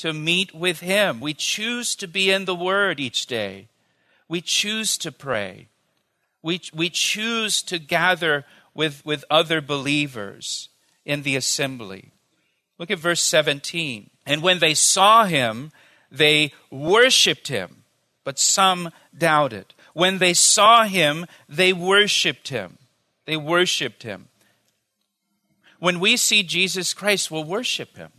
to 0.00 0.12
meet 0.12 0.54
with 0.54 0.80
Him. 0.80 1.20
We 1.20 1.34
choose 1.34 1.94
to 1.96 2.08
be 2.08 2.30
in 2.30 2.44
the 2.44 2.54
Word 2.54 3.00
each 3.00 3.26
day. 3.26 3.68
We 4.28 4.40
choose 4.40 4.96
to 4.98 5.12
pray. 5.12 5.68
We, 6.42 6.60
we 6.74 6.88
choose 6.90 7.62
to 7.62 7.78
gather 7.78 8.44
with, 8.74 9.04
with 9.04 9.24
other 9.30 9.60
believers 9.60 10.68
in 11.04 11.22
the 11.22 11.36
assembly. 11.36 12.12
Look 12.78 12.90
at 12.90 12.98
verse 12.98 13.22
17. 13.22 14.10
And 14.24 14.42
when 14.42 14.58
they 14.58 14.74
saw 14.74 15.24
him, 15.24 15.70
they 16.10 16.52
worshiped 16.70 17.48
him, 17.48 17.84
but 18.24 18.38
some 18.38 18.90
doubted. 19.16 19.74
When 19.92 20.18
they 20.18 20.32
saw 20.32 20.84
him, 20.84 21.26
they 21.48 21.72
worshiped 21.72 22.48
him. 22.48 22.78
They 23.26 23.36
worshiped 23.36 24.02
him. 24.02 24.28
When 25.78 26.00
we 26.00 26.16
see 26.16 26.42
Jesus 26.42 26.94
Christ, 26.94 27.30
we'll 27.30 27.44
worship 27.44 27.96
him. 27.96 28.12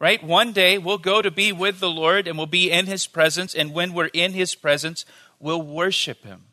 Right? 0.00 0.24
One 0.24 0.52
day 0.52 0.78
we'll 0.78 0.98
go 0.98 1.20
to 1.20 1.30
be 1.30 1.52
with 1.52 1.78
the 1.78 1.90
Lord 1.90 2.26
and 2.26 2.38
we'll 2.38 2.46
be 2.46 2.70
in 2.70 2.86
his 2.86 3.06
presence. 3.06 3.54
And 3.54 3.74
when 3.74 3.92
we're 3.92 4.10
in 4.14 4.32
his 4.32 4.54
presence, 4.54 5.04
we'll 5.38 5.62
worship 5.62 6.24
him. 6.24 6.46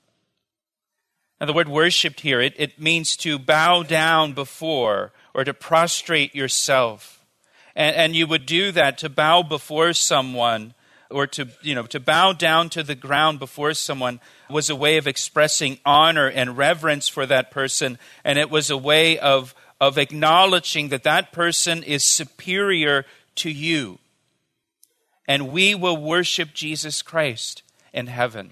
Now, 1.39 1.45
the 1.47 1.53
word 1.53 1.69
worshiped 1.69 2.21
here, 2.21 2.41
it, 2.41 2.55
it 2.57 2.79
means 2.79 3.15
to 3.17 3.39
bow 3.39 3.83
down 3.83 4.33
before 4.33 5.13
or 5.33 5.43
to 5.43 5.53
prostrate 5.53 6.35
yourself. 6.35 7.23
And, 7.75 7.95
and 7.95 8.15
you 8.15 8.27
would 8.27 8.45
do 8.45 8.71
that 8.71 8.97
to 8.99 9.09
bow 9.09 9.43
before 9.43 9.93
someone 9.93 10.73
or 11.09 11.27
to, 11.27 11.47
you 11.61 11.75
know, 11.75 11.83
to 11.83 11.99
bow 11.99 12.33
down 12.33 12.69
to 12.71 12.83
the 12.83 12.95
ground 12.95 13.39
before 13.39 13.73
someone 13.73 14.19
was 14.49 14.69
a 14.69 14.75
way 14.75 14.97
of 14.97 15.07
expressing 15.07 15.79
honor 15.85 16.27
and 16.27 16.57
reverence 16.57 17.07
for 17.07 17.25
that 17.25 17.51
person. 17.51 17.97
And 18.25 18.37
it 18.37 18.49
was 18.49 18.69
a 18.69 18.77
way 18.77 19.19
of, 19.19 19.55
of 19.79 19.97
acknowledging 19.97 20.89
that 20.89 21.03
that 21.03 21.31
person 21.31 21.83
is 21.83 22.03
superior 22.03 23.05
to 23.37 23.49
you. 23.49 23.99
And 25.27 25.51
we 25.51 25.75
will 25.75 25.97
worship 25.97 26.53
Jesus 26.53 27.01
Christ 27.01 27.63
in 27.93 28.07
heaven. 28.07 28.51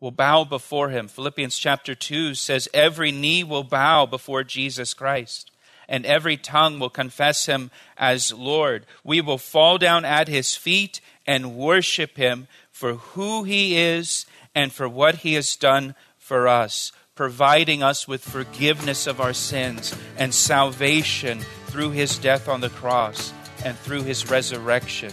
We'll 0.00 0.10
bow 0.12 0.44
before 0.44 0.90
him. 0.90 1.08
Philippians 1.08 1.58
chapter 1.58 1.94
2 1.94 2.34
says, 2.34 2.68
Every 2.72 3.12
knee 3.12 3.44
will 3.44 3.64
bow 3.64 4.06
before 4.06 4.44
Jesus 4.44 4.94
Christ 4.94 5.50
and 5.90 6.06
every 6.06 6.36
tongue 6.36 6.78
will 6.78 6.88
confess 6.88 7.46
him 7.46 7.70
as 7.98 8.32
Lord. 8.32 8.86
We 9.04 9.20
will 9.20 9.36
fall 9.36 9.76
down 9.76 10.04
at 10.04 10.28
his 10.28 10.54
feet 10.54 11.00
and 11.26 11.56
worship 11.56 12.16
him 12.16 12.46
for 12.70 12.94
who 12.94 13.42
he 13.42 13.76
is 13.76 14.24
and 14.54 14.72
for 14.72 14.88
what 14.88 15.16
he 15.16 15.34
has 15.34 15.56
done 15.56 15.96
for 16.16 16.46
us, 16.46 16.92
providing 17.16 17.82
us 17.82 18.06
with 18.06 18.22
forgiveness 18.22 19.08
of 19.08 19.20
our 19.20 19.32
sins 19.32 19.94
and 20.16 20.32
salvation 20.32 21.40
through 21.66 21.90
his 21.90 22.16
death 22.18 22.48
on 22.48 22.60
the 22.60 22.70
cross 22.70 23.32
and 23.64 23.78
through 23.78 24.02
his 24.02 24.30
resurrection. 24.30 25.12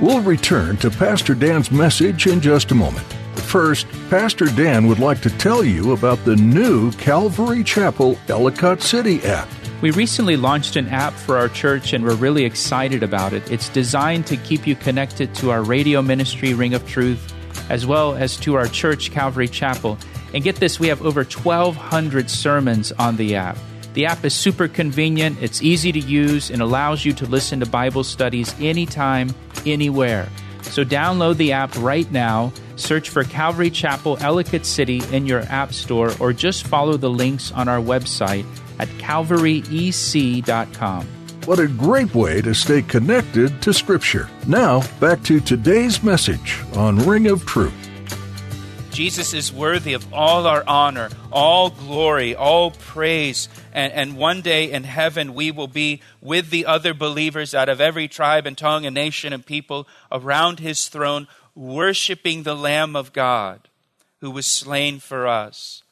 We'll 0.00 0.20
return 0.20 0.76
to 0.78 0.90
Pastor 0.90 1.34
Dan's 1.34 1.70
message 1.70 2.26
in 2.26 2.40
just 2.40 2.70
a 2.70 2.74
moment. 2.74 3.06
First, 3.36 3.86
Pastor 4.10 4.46
Dan 4.46 4.88
would 4.88 4.98
like 4.98 5.22
to 5.22 5.30
tell 5.30 5.64
you 5.64 5.92
about 5.92 6.22
the 6.24 6.36
new 6.36 6.92
Calvary 6.92 7.64
Chapel 7.64 8.18
Ellicott 8.28 8.82
City 8.82 9.22
app. 9.22 9.48
We 9.80 9.90
recently 9.92 10.36
launched 10.36 10.76
an 10.76 10.88
app 10.88 11.12
for 11.12 11.36
our 11.36 11.48
church 11.48 11.92
and 11.92 12.04
we're 12.04 12.14
really 12.16 12.44
excited 12.44 13.02
about 13.02 13.32
it. 13.32 13.50
It's 13.50 13.68
designed 13.68 14.26
to 14.26 14.36
keep 14.36 14.66
you 14.66 14.74
connected 14.74 15.34
to 15.36 15.50
our 15.50 15.62
radio 15.62 16.02
ministry, 16.02 16.54
Ring 16.54 16.74
of 16.74 16.86
Truth, 16.88 17.32
as 17.70 17.86
well 17.86 18.14
as 18.14 18.36
to 18.38 18.54
our 18.54 18.66
church, 18.66 19.10
Calvary 19.10 19.48
Chapel. 19.48 19.98
And 20.34 20.42
get 20.42 20.56
this, 20.56 20.80
we 20.80 20.88
have 20.88 21.00
over 21.02 21.24
1,200 21.24 22.28
sermons 22.28 22.92
on 22.92 23.16
the 23.16 23.36
app. 23.36 23.56
The 23.96 24.04
app 24.04 24.24
is 24.26 24.34
super 24.34 24.68
convenient, 24.68 25.38
it's 25.40 25.62
easy 25.62 25.90
to 25.90 25.98
use, 25.98 26.50
and 26.50 26.60
allows 26.60 27.06
you 27.06 27.14
to 27.14 27.24
listen 27.24 27.60
to 27.60 27.66
Bible 27.66 28.04
studies 28.04 28.54
anytime, 28.60 29.34
anywhere. 29.64 30.28
So 30.60 30.84
download 30.84 31.38
the 31.38 31.52
app 31.52 31.74
right 31.78 32.12
now, 32.12 32.52
search 32.76 33.08
for 33.08 33.24
Calvary 33.24 33.70
Chapel 33.70 34.18
Ellicott 34.20 34.66
City 34.66 35.00
in 35.12 35.24
your 35.24 35.40
app 35.44 35.72
store, 35.72 36.12
or 36.20 36.34
just 36.34 36.66
follow 36.66 36.98
the 36.98 37.08
links 37.08 37.52
on 37.52 37.68
our 37.68 37.80
website 37.80 38.44
at 38.78 38.88
calvaryec.com. 38.98 41.06
What 41.46 41.58
a 41.58 41.66
great 41.66 42.14
way 42.14 42.42
to 42.42 42.54
stay 42.54 42.82
connected 42.82 43.62
to 43.62 43.72
Scripture. 43.72 44.28
Now, 44.46 44.82
back 45.00 45.22
to 45.22 45.40
today's 45.40 46.02
message 46.02 46.62
on 46.74 46.98
Ring 46.98 47.28
of 47.28 47.46
Truth. 47.46 47.86
Jesus 48.96 49.34
is 49.34 49.52
worthy 49.52 49.92
of 49.92 50.10
all 50.10 50.46
our 50.46 50.64
honor, 50.66 51.10
all 51.30 51.68
glory, 51.68 52.34
all 52.34 52.70
praise. 52.70 53.50
And, 53.76 53.92
and 53.92 54.16
one 54.16 54.40
day 54.40 54.72
in 54.72 54.84
heaven, 54.84 55.34
we 55.34 55.50
will 55.50 55.68
be 55.68 56.00
with 56.22 56.48
the 56.48 56.64
other 56.64 56.94
believers 56.94 57.54
out 57.54 57.68
of 57.68 57.78
every 57.78 58.08
tribe 58.08 58.46
and 58.46 58.56
tongue 58.56 58.86
and 58.86 58.94
nation 58.94 59.34
and 59.34 59.44
people 59.44 59.86
around 60.10 60.60
his 60.60 60.88
throne, 60.88 61.28
worshiping 61.54 62.42
the 62.42 62.56
Lamb 62.56 62.96
of 62.96 63.12
God 63.12 63.68
who 64.22 64.30
was 64.30 64.46
slain 64.46 64.98
for 64.98 65.26
us, 65.26 65.82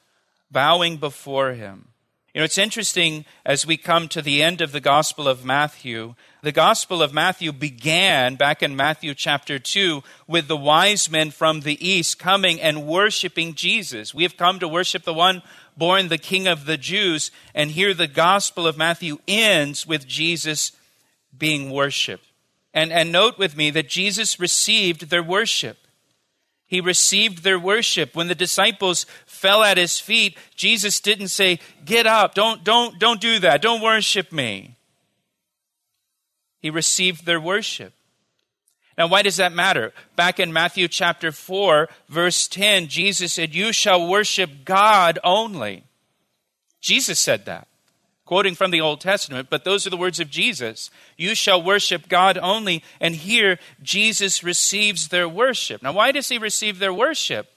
bowing 0.51 0.97
before 0.97 1.53
him. 1.53 1.89
You 2.35 2.41
know, 2.41 2.47
it's 2.47 2.59
interesting 2.59 3.27
as 3.47 3.65
we 3.65 3.77
come 3.77 4.09
to 4.09 4.21
the 4.21 4.43
end 4.43 4.61
of 4.61 4.73
the 4.73 4.81
Gospel 4.81 5.29
of 5.29 5.45
Matthew. 5.45 6.17
The 6.43 6.51
Gospel 6.51 7.01
of 7.01 7.15
Matthew 7.15 7.53
began 7.53 8.35
back 8.35 8.61
in 8.61 8.75
Matthew 8.75 9.15
chapter 9.15 9.61
2 9.61 10.03
with 10.27 10.49
the 10.49 10.57
wise 10.57 11.09
men 11.09 11.31
from 11.31 11.61
the 11.61 11.87
east 11.87 12.19
coming 12.19 12.61
and 12.61 12.89
worshiping 12.89 13.55
Jesus. 13.55 14.13
We 14.13 14.25
have 14.25 14.37
come 14.37 14.59
to 14.59 14.67
worship 14.67 15.05
the 15.05 15.15
one 15.15 15.43
born 15.77 16.09
the 16.09 16.19
King 16.19 16.47
of 16.47 16.67
the 16.67 16.77
Jews. 16.77 17.31
And 17.55 17.71
here 17.71 17.95
the 17.95 18.07
Gospel 18.07 18.67
of 18.67 18.77
Matthew 18.77 19.19
ends 19.27 19.87
with 19.87 20.07
Jesus 20.07 20.73
being 21.37 21.71
worshiped. 21.71 22.25
And, 22.73 22.93
and 22.93 23.13
note 23.13 23.39
with 23.39 23.57
me 23.57 23.71
that 23.71 23.89
Jesus 23.89 24.41
received 24.41 25.11
their 25.11 25.23
worship. 25.23 25.79
He 26.67 26.81
received 26.81 27.45
their 27.45 27.59
worship. 27.59 28.17
When 28.17 28.29
the 28.29 28.35
disciples 28.35 29.07
fell 29.27 29.63
at 29.63 29.77
his 29.77 30.01
feet, 30.01 30.37
Jesus 30.57 31.01
didn't 31.01 31.29
say, 31.29 31.61
Get 31.85 32.07
up, 32.07 32.35
don't, 32.35 32.65
don't, 32.65 32.99
don't 32.99 33.21
do 33.21 33.39
that, 33.41 33.63
don't 33.63 33.83
worship 33.83 34.33
me. 34.33 34.77
He 36.59 36.71
received 36.71 37.27
their 37.27 37.41
worship. 37.41 37.93
Now, 38.97 39.09
why 39.09 39.23
does 39.23 39.37
that 39.37 39.53
matter? 39.53 39.93
Back 40.17 40.39
in 40.39 40.53
Matthew 40.53 40.89
chapter 40.89 41.33
4, 41.33 41.89
verse 42.09 42.47
10, 42.47 42.89
Jesus 42.89 43.33
said, 43.33 43.55
You 43.55 43.73
shall 43.73 44.07
worship 44.07 44.65
God 44.65 45.19
only. 45.25 45.85
Jesus 46.81 47.19
said 47.19 47.47
that 47.47 47.67
quoting 48.25 48.55
from 48.55 48.71
the 48.71 48.81
Old 48.81 49.01
Testament, 49.01 49.49
but 49.51 49.65
those 49.65 49.87
are 49.87 49.91
the 49.91 49.97
words 49.97 50.21
of 50.21 50.31
Jesus. 50.31 50.91
You 51.17 51.35
shall 51.35 51.63
worship 51.63 52.09
God 52.09 52.39
only. 52.39 52.83
And 53.01 53.15
here, 53.15 53.59
Jesus 53.83 54.43
receives 54.43 55.09
their 55.09 55.29
worship. 55.29 55.83
Now, 55.83 55.93
why 55.93 56.13
does 56.13 56.29
he 56.29 56.39
receive 56.39 56.79
their 56.79 56.93
worship? 56.93 57.49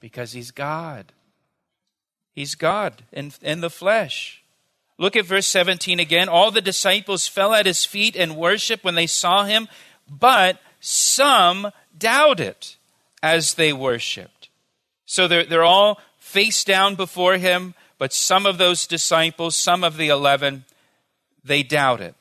Because 0.00 0.32
he's 0.32 0.50
God. 0.50 1.12
He's 2.32 2.54
God 2.54 3.02
in, 3.12 3.32
in 3.42 3.60
the 3.60 3.70
flesh. 3.70 4.42
Look 4.98 5.16
at 5.16 5.26
verse 5.26 5.46
17 5.46 6.00
again. 6.00 6.28
All 6.28 6.50
the 6.50 6.62
disciples 6.62 7.26
fell 7.26 7.52
at 7.52 7.66
his 7.66 7.84
feet 7.84 8.16
and 8.16 8.36
worshiped 8.36 8.84
when 8.84 8.94
they 8.94 9.06
saw 9.06 9.44
him, 9.44 9.68
but 10.08 10.58
some 10.86 11.72
doubted 11.98 12.46
it 12.46 12.76
as 13.22 13.54
they 13.54 13.72
worshiped. 13.72 14.48
So 15.04 15.26
they're, 15.26 15.44
they're 15.44 15.64
all 15.64 16.00
face 16.18 16.62
down 16.62 16.94
before 16.94 17.38
him, 17.38 17.74
but 17.98 18.12
some 18.12 18.46
of 18.46 18.58
those 18.58 18.86
disciples, 18.86 19.56
some 19.56 19.82
of 19.82 19.96
the 19.96 20.08
eleven, 20.08 20.64
they 21.42 21.62
doubted 21.62 22.14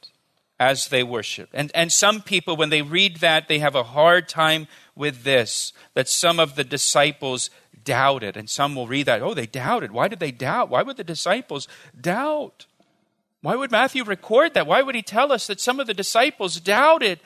as 0.59 0.87
they 0.87 1.03
worshiped. 1.03 1.53
And, 1.53 1.71
and 1.75 1.91
some 1.91 2.21
people, 2.21 2.55
when 2.55 2.69
they 2.69 2.81
read 2.81 3.17
that, 3.17 3.47
they 3.47 3.59
have 3.59 3.75
a 3.75 3.83
hard 3.83 4.27
time 4.27 4.67
with 4.95 5.23
this 5.23 5.73
that 5.93 6.07
some 6.07 6.39
of 6.39 6.55
the 6.55 6.63
disciples 6.63 7.49
doubted. 7.83 8.35
And 8.37 8.49
some 8.49 8.73
will 8.73 8.87
read 8.87 9.05
that, 9.05 9.21
oh, 9.21 9.33
they 9.33 9.45
doubted. 9.45 9.91
Why 9.91 10.07
did 10.07 10.19
they 10.19 10.31
doubt? 10.31 10.69
Why 10.69 10.81
would 10.81 10.97
the 10.97 11.03
disciples 11.03 11.67
doubt? 11.99 12.65
Why 13.41 13.55
would 13.55 13.69
Matthew 13.69 14.03
record 14.03 14.55
that? 14.55 14.65
Why 14.65 14.81
would 14.81 14.95
he 14.95 15.03
tell 15.03 15.31
us 15.31 15.45
that 15.47 15.59
some 15.59 15.79
of 15.79 15.85
the 15.85 15.93
disciples 15.93 16.59
doubted? 16.59 17.19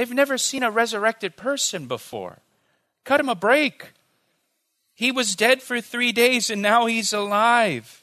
They've 0.00 0.10
never 0.10 0.38
seen 0.38 0.62
a 0.62 0.70
resurrected 0.70 1.36
person 1.36 1.86
before. 1.86 2.38
Cut 3.04 3.20
him 3.20 3.28
a 3.28 3.34
break. 3.34 3.92
He 4.94 5.12
was 5.12 5.36
dead 5.36 5.60
for 5.60 5.78
three 5.82 6.10
days 6.10 6.48
and 6.48 6.62
now 6.62 6.86
he's 6.86 7.12
alive. 7.12 8.02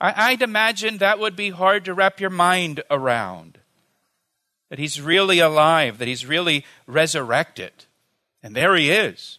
I, 0.00 0.30
would 0.30 0.40
imagine 0.40 0.96
that 0.96 1.18
would 1.18 1.36
be 1.36 1.50
hard 1.50 1.84
to 1.84 1.92
wrap 1.92 2.18
your 2.18 2.30
mind 2.30 2.82
around. 2.90 3.58
That 4.70 4.78
he's 4.78 4.98
really 4.98 5.38
alive, 5.38 5.98
that 5.98 6.08
he's 6.08 6.24
really 6.24 6.64
resurrected. 6.86 7.84
And 8.42 8.56
there 8.56 8.74
he 8.74 8.90
is. 8.90 9.38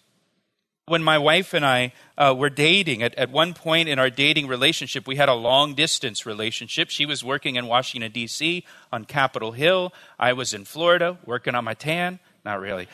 When 0.87 1.03
my 1.03 1.17
wife 1.17 1.53
and 1.53 1.65
I 1.65 1.91
uh, 2.17 2.33
were 2.37 2.49
dating, 2.49 3.03
at, 3.03 3.13
at 3.15 3.29
one 3.29 3.53
point 3.53 3.89
in 3.89 3.99
our 3.99 4.09
dating 4.09 4.47
relationship, 4.47 5.05
we 5.05 5.17
had 5.17 5.27
a 5.27 5.33
long 5.33 5.73
distance 5.73 6.25
relationship. 6.25 6.89
She 6.89 7.05
was 7.05 7.25
working 7.25 7.57
in 7.57 7.67
Washington, 7.67 8.09
D.C. 8.09 8.63
on 8.89 9.03
Capitol 9.03 9.51
Hill. 9.51 9.93
I 10.17 10.31
was 10.31 10.53
in 10.53 10.63
Florida 10.63 11.17
working 11.25 11.55
on 11.55 11.65
my 11.65 11.73
tan. 11.73 12.19
Not 12.45 12.61
really. 12.61 12.87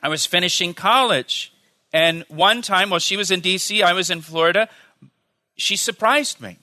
I 0.00 0.08
was 0.08 0.26
finishing 0.26 0.74
college. 0.74 1.52
And 1.92 2.24
one 2.28 2.62
time, 2.62 2.90
while 2.90 3.00
she 3.00 3.16
was 3.16 3.32
in 3.32 3.40
D.C., 3.40 3.82
I 3.82 3.92
was 3.92 4.08
in 4.08 4.20
Florida, 4.20 4.68
she 5.56 5.74
surprised 5.74 6.40
me. 6.40 6.56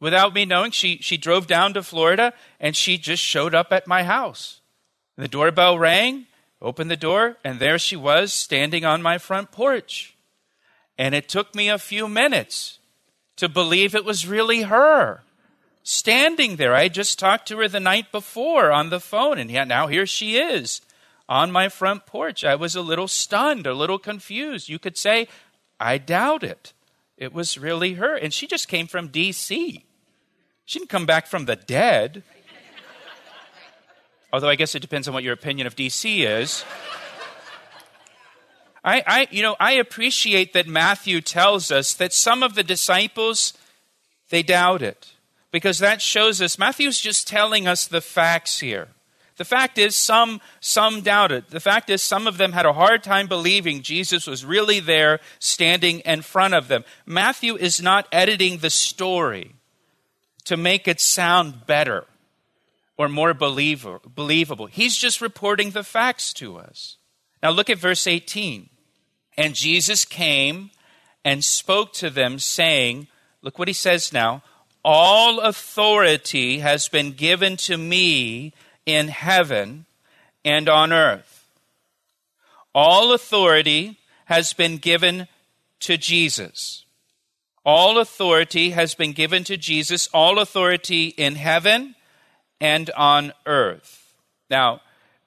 Without 0.00 0.32
me 0.32 0.46
knowing, 0.46 0.70
she, 0.70 0.96
she 1.02 1.18
drove 1.18 1.46
down 1.46 1.74
to 1.74 1.82
Florida 1.82 2.32
and 2.58 2.74
she 2.74 2.96
just 2.96 3.22
showed 3.22 3.54
up 3.54 3.74
at 3.74 3.86
my 3.86 4.04
house. 4.04 4.62
The 5.18 5.28
doorbell 5.28 5.78
rang 5.78 6.28
opened 6.60 6.90
the 6.90 6.96
door, 6.96 7.36
and 7.44 7.58
there 7.58 7.78
she 7.78 7.96
was 7.96 8.32
standing 8.32 8.84
on 8.84 9.02
my 9.02 9.18
front 9.18 9.50
porch. 9.50 10.16
And 10.96 11.14
it 11.14 11.28
took 11.28 11.54
me 11.54 11.68
a 11.68 11.78
few 11.78 12.08
minutes 12.08 12.78
to 13.36 13.48
believe 13.48 13.94
it 13.94 14.04
was 14.04 14.26
really 14.26 14.62
her 14.62 15.22
standing 15.82 16.56
there. 16.56 16.74
I 16.74 16.88
just 16.88 17.18
talked 17.18 17.48
to 17.48 17.58
her 17.58 17.68
the 17.68 17.80
night 17.80 18.10
before 18.10 18.72
on 18.72 18.90
the 18.90 19.00
phone, 19.00 19.38
and 19.38 19.68
now 19.68 19.86
here 19.86 20.06
she 20.06 20.36
is 20.36 20.80
on 21.28 21.52
my 21.52 21.68
front 21.68 22.06
porch. 22.06 22.44
I 22.44 22.54
was 22.54 22.74
a 22.74 22.82
little 22.82 23.08
stunned, 23.08 23.66
a 23.66 23.74
little 23.74 23.98
confused. 23.98 24.68
You 24.68 24.78
could 24.78 24.96
say, 24.96 25.28
I 25.78 25.98
doubt 25.98 26.42
it. 26.42 26.72
It 27.16 27.32
was 27.32 27.58
really 27.58 27.94
her. 27.94 28.16
And 28.16 28.32
she 28.32 28.46
just 28.46 28.68
came 28.68 28.86
from 28.86 29.08
D.C., 29.08 29.84
she 30.66 30.78
didn't 30.78 30.88
come 30.88 31.04
back 31.04 31.26
from 31.26 31.44
the 31.44 31.56
dead. 31.56 32.22
Although 34.34 34.48
I 34.48 34.56
guess 34.56 34.74
it 34.74 34.80
depends 34.80 35.06
on 35.06 35.14
what 35.14 35.22
your 35.22 35.32
opinion 35.32 35.68
of 35.68 35.76
DC 35.76 36.26
is. 36.26 36.64
I, 38.84 39.00
I, 39.06 39.28
you 39.30 39.42
know, 39.42 39.54
I 39.60 39.74
appreciate 39.74 40.54
that 40.54 40.66
Matthew 40.66 41.20
tells 41.20 41.70
us 41.70 41.94
that 41.94 42.12
some 42.12 42.42
of 42.42 42.56
the 42.56 42.64
disciples, 42.64 43.54
they 44.30 44.42
doubt 44.42 44.82
it. 44.82 45.12
Because 45.52 45.78
that 45.78 46.02
shows 46.02 46.42
us, 46.42 46.58
Matthew's 46.58 46.98
just 46.98 47.28
telling 47.28 47.68
us 47.68 47.86
the 47.86 48.00
facts 48.00 48.58
here. 48.58 48.88
The 49.36 49.44
fact 49.44 49.78
is, 49.78 49.94
some, 49.94 50.40
some 50.58 51.02
doubted. 51.02 51.44
The 51.50 51.60
fact 51.60 51.88
is, 51.88 52.02
some 52.02 52.26
of 52.26 52.36
them 52.36 52.50
had 52.50 52.66
a 52.66 52.72
hard 52.72 53.04
time 53.04 53.28
believing 53.28 53.82
Jesus 53.82 54.26
was 54.26 54.44
really 54.44 54.80
there 54.80 55.20
standing 55.38 56.00
in 56.00 56.22
front 56.22 56.54
of 56.54 56.66
them. 56.66 56.82
Matthew 57.06 57.54
is 57.54 57.80
not 57.80 58.08
editing 58.10 58.58
the 58.58 58.70
story 58.70 59.54
to 60.46 60.56
make 60.56 60.88
it 60.88 61.00
sound 61.00 61.68
better 61.68 62.08
or 62.96 63.08
more 63.08 63.34
believable. 63.34 64.66
He's 64.66 64.96
just 64.96 65.20
reporting 65.20 65.70
the 65.70 65.82
facts 65.82 66.32
to 66.34 66.56
us. 66.56 66.96
Now 67.42 67.50
look 67.50 67.68
at 67.68 67.78
verse 67.78 68.06
18. 68.06 68.70
And 69.36 69.54
Jesus 69.54 70.04
came 70.04 70.70
and 71.24 71.42
spoke 71.44 71.92
to 71.94 72.10
them, 72.10 72.38
saying, 72.38 73.08
Look 73.42 73.58
what 73.58 73.68
he 73.68 73.74
says 73.74 74.12
now 74.12 74.42
All 74.84 75.40
authority 75.40 76.60
has 76.60 76.88
been 76.88 77.12
given 77.12 77.56
to 77.58 77.76
me 77.76 78.52
in 78.86 79.08
heaven 79.08 79.86
and 80.44 80.68
on 80.68 80.92
earth. 80.92 81.48
All 82.74 83.12
authority 83.12 83.98
has 84.26 84.52
been 84.52 84.78
given 84.78 85.28
to 85.80 85.96
Jesus. 85.96 86.84
All 87.64 87.98
authority 87.98 88.70
has 88.70 88.94
been 88.94 89.12
given 89.12 89.44
to 89.44 89.56
Jesus. 89.56 90.08
All 90.12 90.38
authority 90.38 91.08
in 91.08 91.36
heaven 91.36 91.94
and 92.60 92.90
on 92.90 93.32
earth. 93.46 94.14
Now, 94.50 94.80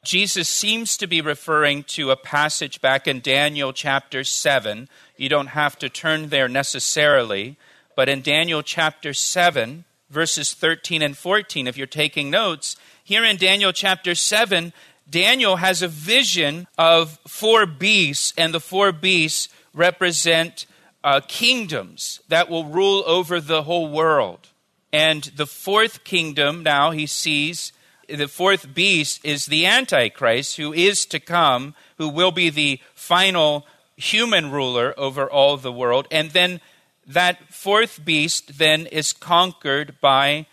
Jesus 0.03 0.47
seems 0.47 0.95
to 0.97 1.07
be 1.07 1.19
referring 1.19 1.83
to 1.83 2.11
a 2.11 2.15
passage 2.15 2.79
back 2.79 3.07
in 3.07 3.19
Daniel 3.19 3.73
chapter 3.73 4.23
7. 4.23 4.87
You 5.17 5.27
don't 5.27 5.47
have 5.47 5.77
to 5.79 5.89
turn 5.89 6.29
there 6.29 6.47
necessarily, 6.47 7.57
but 7.95 8.07
in 8.07 8.21
Daniel 8.21 8.61
chapter 8.61 9.13
7, 9.13 9.83
verses 10.09 10.53
13 10.53 11.01
and 11.01 11.17
14, 11.17 11.67
if 11.67 11.77
you're 11.77 11.87
taking 11.87 12.29
notes, 12.29 12.77
here 13.03 13.25
in 13.25 13.37
Daniel 13.37 13.73
chapter 13.73 14.15
7, 14.15 14.71
Daniel 15.09 15.57
has 15.57 15.81
a 15.81 15.87
vision 15.87 16.67
of 16.77 17.19
four 17.27 17.65
beasts, 17.65 18.33
and 18.37 18.53
the 18.53 18.59
four 18.59 18.91
beasts 18.91 19.49
represent 19.73 20.65
uh, 21.03 21.21
kingdoms 21.27 22.21
that 22.27 22.49
will 22.49 22.65
rule 22.65 23.03
over 23.07 23.39
the 23.39 23.63
whole 23.63 23.89
world. 23.89 24.49
And 24.91 25.23
the 25.23 25.45
fourth 25.45 26.03
kingdom 26.03 26.63
now 26.63 26.91
he 26.91 27.05
sees, 27.05 27.73
the 28.07 28.27
fourth 28.27 28.73
beast 28.73 29.19
is 29.25 29.47
the 29.47 29.65
Antichrist 29.65 30.55
who 30.55 30.71
is 30.71 31.05
to 31.07 31.19
come, 31.19 31.75
who 31.97 32.07
will 32.07 32.31
be 32.31 32.49
the 32.49 32.79
final 32.95 33.65
human 33.97 34.51
ruler 34.51 34.93
over 34.97 35.29
all 35.29 35.57
the 35.57 35.73
world. 35.73 36.07
And 36.09 36.31
then 36.31 36.61
that 37.05 37.53
fourth 37.53 38.03
beast 38.03 38.57
then 38.57 38.85
is 38.85 39.11
conquered 39.11 39.99
by 39.99 40.45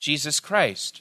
Jesus 0.00 0.40
Christ. 0.40 1.00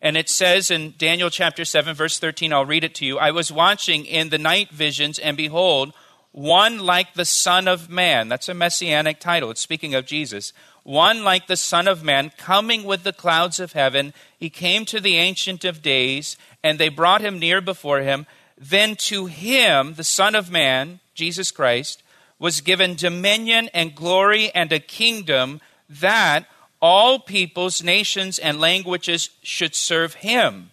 And 0.00 0.16
it 0.16 0.28
says 0.28 0.70
in 0.70 0.94
Daniel 0.98 1.30
chapter 1.30 1.64
7, 1.64 1.94
verse 1.94 2.18
13, 2.18 2.52
I'll 2.52 2.66
read 2.66 2.84
it 2.84 2.94
to 2.96 3.06
you. 3.06 3.18
I 3.18 3.30
was 3.30 3.50
watching 3.50 4.04
in 4.04 4.28
the 4.28 4.38
night 4.38 4.70
visions, 4.70 5.18
and 5.18 5.36
behold, 5.36 5.94
one 6.30 6.78
like 6.78 7.14
the 7.14 7.24
Son 7.24 7.66
of 7.68 7.88
Man. 7.88 8.28
That's 8.28 8.48
a 8.48 8.54
messianic 8.54 9.18
title. 9.18 9.50
It's 9.50 9.62
speaking 9.62 9.94
of 9.94 10.04
Jesus 10.04 10.52
one 10.84 11.24
like 11.24 11.46
the 11.46 11.56
Son 11.56 11.88
of 11.88 12.04
Man, 12.04 12.30
coming 12.36 12.84
with 12.84 13.02
the 13.02 13.12
clouds 13.12 13.58
of 13.58 13.72
heaven. 13.72 14.14
He 14.38 14.50
came 14.50 14.84
to 14.84 15.00
the 15.00 15.16
Ancient 15.16 15.64
of 15.64 15.82
Days, 15.82 16.36
and 16.62 16.78
they 16.78 16.88
brought 16.90 17.22
him 17.22 17.38
near 17.38 17.60
before 17.60 18.00
him. 18.00 18.26
Then 18.56 18.94
to 18.96 19.26
him, 19.26 19.94
the 19.94 20.04
Son 20.04 20.34
of 20.34 20.50
Man, 20.50 21.00
Jesus 21.14 21.50
Christ, 21.50 22.02
was 22.38 22.60
given 22.60 22.94
dominion 22.94 23.70
and 23.72 23.94
glory 23.94 24.50
and 24.54 24.70
a 24.72 24.78
kingdom 24.78 25.60
that 25.88 26.46
all 26.80 27.18
peoples, 27.18 27.82
nations, 27.82 28.38
and 28.38 28.60
languages 28.60 29.30
should 29.42 29.74
serve 29.74 30.14
him. 30.14 30.70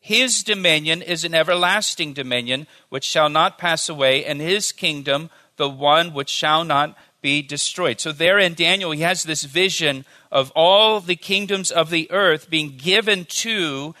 His 0.00 0.42
dominion 0.42 1.02
is 1.02 1.24
an 1.24 1.34
everlasting 1.34 2.14
dominion 2.14 2.66
which 2.88 3.04
shall 3.04 3.28
not 3.28 3.58
pass 3.58 3.88
away, 3.88 4.24
and 4.24 4.40
his 4.40 4.72
kingdom 4.72 5.28
the 5.56 5.68
one 5.68 6.14
which 6.14 6.30
shall 6.30 6.64
not 6.64 6.96
be 7.22 7.42
destroyed. 7.42 8.00
So, 8.00 8.12
there 8.12 8.38
in 8.38 8.54
Daniel, 8.54 8.92
he 8.92 9.00
has 9.02 9.22
this 9.22 9.44
vision 9.44 10.04
of 10.30 10.52
all 10.54 11.00
the 11.00 11.16
kingdoms 11.16 11.70
of 11.70 11.90
the 11.90 12.10
earth 12.10 12.50
being 12.50 12.76
given 12.76 13.24
to 13.26 13.94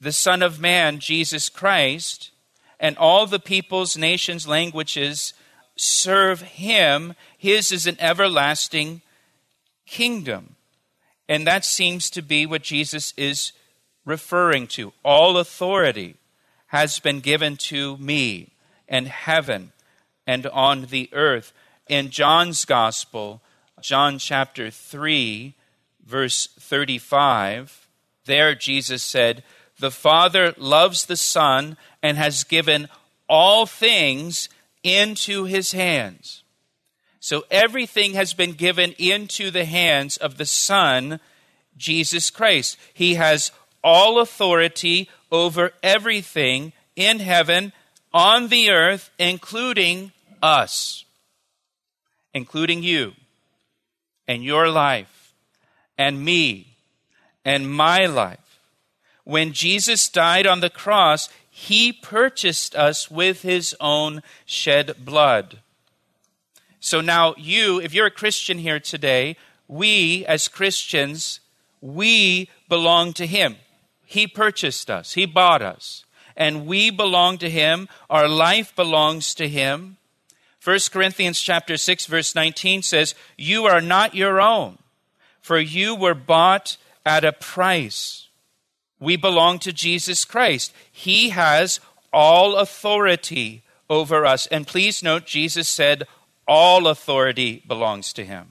the 0.00 0.12
Son 0.12 0.42
of 0.42 0.60
Man, 0.60 1.00
Jesus 1.00 1.48
Christ, 1.48 2.30
and 2.78 2.96
all 2.96 3.26
the 3.26 3.40
peoples, 3.40 3.96
nations, 3.96 4.46
languages 4.46 5.34
serve 5.76 6.42
him. 6.42 7.14
His 7.36 7.72
is 7.72 7.86
an 7.86 7.96
everlasting 7.98 9.02
kingdom. 9.86 10.56
And 11.28 11.46
that 11.46 11.64
seems 11.64 12.10
to 12.10 12.22
be 12.22 12.46
what 12.46 12.62
Jesus 12.62 13.12
is 13.16 13.52
referring 14.04 14.66
to. 14.68 14.92
All 15.04 15.36
authority 15.36 16.16
has 16.68 16.98
been 16.98 17.20
given 17.20 17.56
to 17.56 17.96
me 17.98 18.52
in 18.86 19.06
heaven 19.06 19.72
and 20.26 20.46
on 20.46 20.86
the 20.86 21.08
earth 21.12 21.52
in 21.88 22.10
John's 22.10 22.64
Gospel, 22.64 23.40
John 23.80 24.18
chapter 24.18 24.70
3, 24.70 25.54
verse 26.04 26.48
35, 26.58 27.88
there 28.24 28.54
Jesus 28.54 29.02
said, 29.02 29.42
The 29.78 29.90
Father 29.90 30.54
loves 30.56 31.06
the 31.06 31.16
Son 31.16 31.76
and 32.02 32.16
has 32.16 32.44
given 32.44 32.88
all 33.28 33.66
things 33.66 34.48
into 34.82 35.44
his 35.44 35.72
hands. 35.72 36.42
So 37.20 37.44
everything 37.50 38.14
has 38.14 38.32
been 38.32 38.52
given 38.52 38.92
into 38.92 39.50
the 39.50 39.64
hands 39.64 40.16
of 40.16 40.38
the 40.38 40.46
Son, 40.46 41.20
Jesus 41.76 42.30
Christ. 42.30 42.78
He 42.94 43.14
has 43.14 43.50
all 43.82 44.20
authority 44.20 45.08
over 45.30 45.72
everything 45.82 46.72
in 46.96 47.20
heaven, 47.20 47.72
on 48.12 48.48
the 48.48 48.70
earth, 48.70 49.10
including 49.18 50.12
us, 50.42 51.04
including 52.34 52.82
you 52.82 53.12
and 54.26 54.44
your 54.44 54.68
life 54.68 55.32
and 55.96 56.24
me 56.24 56.76
and 57.44 57.70
my 57.70 58.06
life. 58.06 58.60
When 59.24 59.52
Jesus 59.52 60.08
died 60.08 60.46
on 60.46 60.60
the 60.60 60.70
cross, 60.70 61.28
he 61.50 61.92
purchased 61.92 62.74
us 62.74 63.10
with 63.10 63.42
his 63.42 63.76
own 63.80 64.22
shed 64.46 65.04
blood. 65.04 65.58
So 66.80 67.00
now, 67.00 67.34
you, 67.36 67.80
if 67.80 67.92
you're 67.92 68.06
a 68.06 68.10
Christian 68.10 68.58
here 68.58 68.80
today, 68.80 69.36
we 69.66 70.24
as 70.24 70.48
Christians, 70.48 71.40
we 71.80 72.48
belong 72.68 73.12
to 73.14 73.26
him. 73.26 73.56
He 74.04 74.26
purchased 74.26 74.90
us, 74.90 75.12
he 75.12 75.26
bought 75.26 75.60
us, 75.60 76.06
and 76.34 76.66
we 76.66 76.90
belong 76.90 77.36
to 77.38 77.50
him. 77.50 77.88
Our 78.08 78.28
life 78.28 78.74
belongs 78.74 79.34
to 79.34 79.46
him. 79.46 79.97
1 80.68 80.90
Corinthians 80.92 81.40
chapter 81.40 81.78
6 81.78 82.04
verse 82.04 82.34
19 82.34 82.82
says, 82.82 83.14
"You 83.38 83.64
are 83.64 83.80
not 83.80 84.14
your 84.14 84.38
own, 84.38 84.76
for 85.40 85.58
you 85.58 85.94
were 85.94 86.12
bought 86.12 86.76
at 87.06 87.24
a 87.24 87.32
price." 87.32 88.28
We 89.00 89.16
belong 89.16 89.60
to 89.60 89.72
Jesus 89.72 90.26
Christ. 90.26 90.74
He 90.92 91.30
has 91.30 91.80
all 92.12 92.56
authority 92.56 93.62
over 93.88 94.26
us. 94.26 94.46
And 94.48 94.66
please 94.66 95.02
note 95.02 95.24
Jesus 95.24 95.70
said 95.70 96.06
all 96.46 96.86
authority 96.86 97.62
belongs 97.66 98.12
to 98.12 98.24
him. 98.26 98.48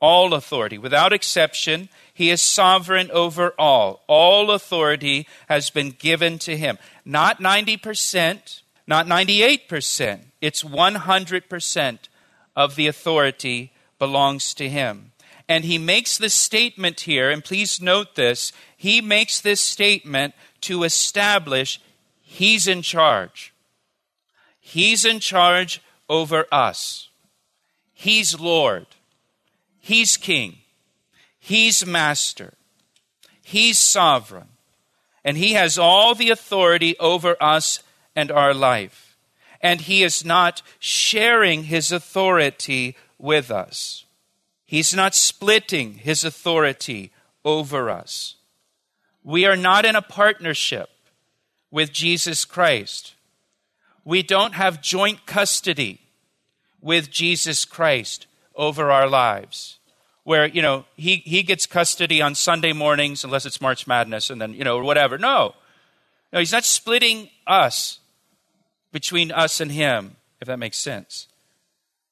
All 0.00 0.32
authority 0.32 0.78
without 0.78 1.12
exception. 1.12 1.90
He 2.14 2.30
is 2.30 2.40
sovereign 2.40 3.10
over 3.10 3.54
all. 3.58 4.04
All 4.06 4.52
authority 4.52 5.28
has 5.50 5.68
been 5.68 5.90
given 5.90 6.38
to 6.38 6.56
him. 6.56 6.78
Not 7.04 7.40
90%, 7.40 8.62
not 8.86 9.06
98%. 9.06 10.31
It's 10.42 10.64
100% 10.64 11.98
of 12.56 12.76
the 12.76 12.86
authority 12.88 13.72
belongs 13.98 14.52
to 14.54 14.68
him. 14.68 15.12
And 15.48 15.64
he 15.64 15.78
makes 15.78 16.18
this 16.18 16.34
statement 16.34 17.00
here, 17.00 17.30
and 17.30 17.44
please 17.44 17.80
note 17.80 18.16
this. 18.16 18.52
He 18.76 19.00
makes 19.00 19.40
this 19.40 19.60
statement 19.60 20.34
to 20.62 20.82
establish 20.82 21.80
he's 22.20 22.66
in 22.66 22.82
charge. 22.82 23.54
He's 24.60 25.04
in 25.04 25.20
charge 25.20 25.80
over 26.08 26.46
us. 26.50 27.08
He's 27.94 28.38
Lord. 28.38 28.86
He's 29.78 30.16
King. 30.16 30.58
He's 31.38 31.86
Master. 31.86 32.54
He's 33.44 33.78
sovereign. 33.78 34.48
And 35.24 35.36
He 35.36 35.52
has 35.52 35.78
all 35.78 36.14
the 36.14 36.30
authority 36.30 36.98
over 36.98 37.36
us 37.40 37.82
and 38.16 38.30
our 38.30 38.54
life. 38.54 39.11
And 39.62 39.82
He 39.82 40.02
is 40.02 40.24
not 40.24 40.62
sharing 40.78 41.64
His 41.64 41.92
authority 41.92 42.96
with 43.18 43.50
us. 43.50 44.04
He's 44.64 44.94
not 44.94 45.14
splitting 45.14 45.94
His 45.94 46.24
authority 46.24 47.12
over 47.44 47.90
us. 47.90 48.36
We 49.22 49.46
are 49.46 49.56
not 49.56 49.84
in 49.84 49.94
a 49.94 50.02
partnership 50.02 50.88
with 51.70 51.92
Jesus 51.92 52.44
Christ. 52.44 53.14
We 54.04 54.22
don't 54.22 54.54
have 54.54 54.82
joint 54.82 55.26
custody 55.26 56.00
with 56.80 57.10
Jesus 57.10 57.64
Christ 57.64 58.26
over 58.56 58.90
our 58.90 59.08
lives. 59.08 59.78
Where, 60.24 60.46
you 60.46 60.62
know, 60.62 60.84
he, 60.96 61.16
he 61.16 61.42
gets 61.42 61.66
custody 61.66 62.22
on 62.22 62.34
Sunday 62.34 62.72
mornings, 62.72 63.24
unless 63.24 63.46
it's 63.46 63.60
March 63.60 63.86
Madness, 63.86 64.30
and 64.30 64.40
then, 64.40 64.54
you 64.54 64.64
know, 64.64 64.82
whatever. 64.82 65.18
No. 65.18 65.54
No, 66.32 66.38
he's 66.38 66.52
not 66.52 66.64
splitting 66.64 67.28
us 67.46 67.98
between 68.92 69.32
us 69.32 69.60
and 69.60 69.72
him, 69.72 70.16
if 70.40 70.46
that 70.46 70.58
makes 70.58 70.78
sense. 70.78 71.26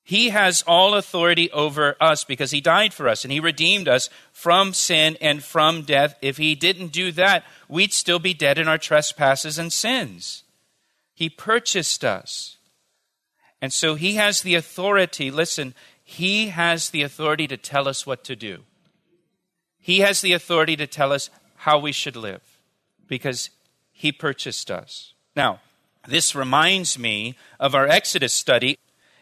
He 0.03 0.31
has 0.31 0.63
all 0.67 0.95
authority 0.95 1.51
over 1.53 1.95
us 2.01 2.25
because 2.25 2.51
he 2.51 2.61
died 2.61 2.93
for 2.93 3.07
us 3.07 3.25
and 3.25 3.31
he 3.31 3.39
redeemed 3.39 3.87
us 3.87 4.11
from 4.33 4.73
sin 4.73 5.17
and 5.21 5.45
from 5.45 5.83
death. 5.83 6.17
If 6.21 6.37
he 6.37 6.57
didn't 6.57 6.89
do 6.89 7.13
that, 7.13 7.45
we'd 7.69 7.93
still 7.93 8.19
be 8.19 8.35
dead 8.35 8.59
in 8.59 8.67
our 8.67 8.79
trespasses 8.79 9.57
and 9.57 9.73
sins. 9.73 10.43
He 11.15 11.29
purchased 11.29 12.05
us. 12.05 12.57
And 13.63 13.73
so 13.73 13.95
he 13.95 14.15
has 14.15 14.41
the 14.41 14.55
authority, 14.55 15.31
listen, 15.31 15.75
he 16.03 16.49
has 16.49 16.91
the 16.91 17.03
authority 17.03 17.47
to 17.47 17.57
tell 17.57 17.87
us 17.87 18.05
what 18.05 18.25
to 18.25 18.35
do. 18.35 18.65
He 19.79 20.01
has 20.01 20.23
the 20.23 20.33
authority 20.33 20.77
to 20.77 20.87
tell 20.87 21.13
us 21.13 21.31
how 21.57 21.79
we 21.79 21.93
should 21.93 22.17
live 22.17 22.43
because 23.07 23.51
he 23.93 24.11
purchased 24.11 24.71
us. 24.71 25.15
Now, 25.37 25.61
this 26.07 26.35
reminds 26.35 26.99
me 26.99 27.37
of 27.59 27.75
our 27.75 27.87
Exodus 27.87 28.33
study. 28.33 28.79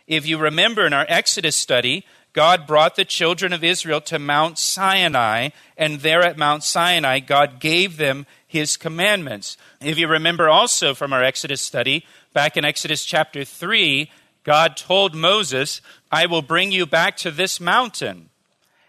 If 0.07 0.27
you 0.27 0.39
remember 0.39 0.87
in 0.87 0.93
our 0.93 1.07
Exodus 1.09 1.57
study, 1.57 2.05
God 2.33 2.67
brought 2.67 2.97
the 2.97 3.05
children 3.05 3.53
of 3.53 3.65
Israel 3.65 4.01
to 4.03 4.19
Mount 4.19 4.59
Sinai, 4.59 5.51
and 5.77 6.01
there 6.01 6.23
at 6.23 6.39
Mount 6.39 6.63
Sinai, 6.63 7.21
God 7.21 7.59
gave 7.59 7.97
them 7.97 8.27
his 8.47 8.77
commandments. 8.77 9.57
If 9.81 9.99
you 9.99 10.09
remember 10.09 10.49
also 10.49 10.95
from 10.95 11.13
our 11.13 11.23
Exodus 11.23 11.61
study, 11.61 12.07
back 12.33 12.57
in 12.57 12.65
Exodus 12.65 13.05
chapter 13.05 13.45
3, 13.45 14.11
God 14.45 14.77
told 14.77 15.15
Moses, 15.15 15.81
I 16.11 16.27
will 16.27 16.43
bring 16.43 16.73
you 16.73 16.87
back 16.87 17.17
to 17.19 17.31
this 17.31 17.61
mountain 17.61 18.31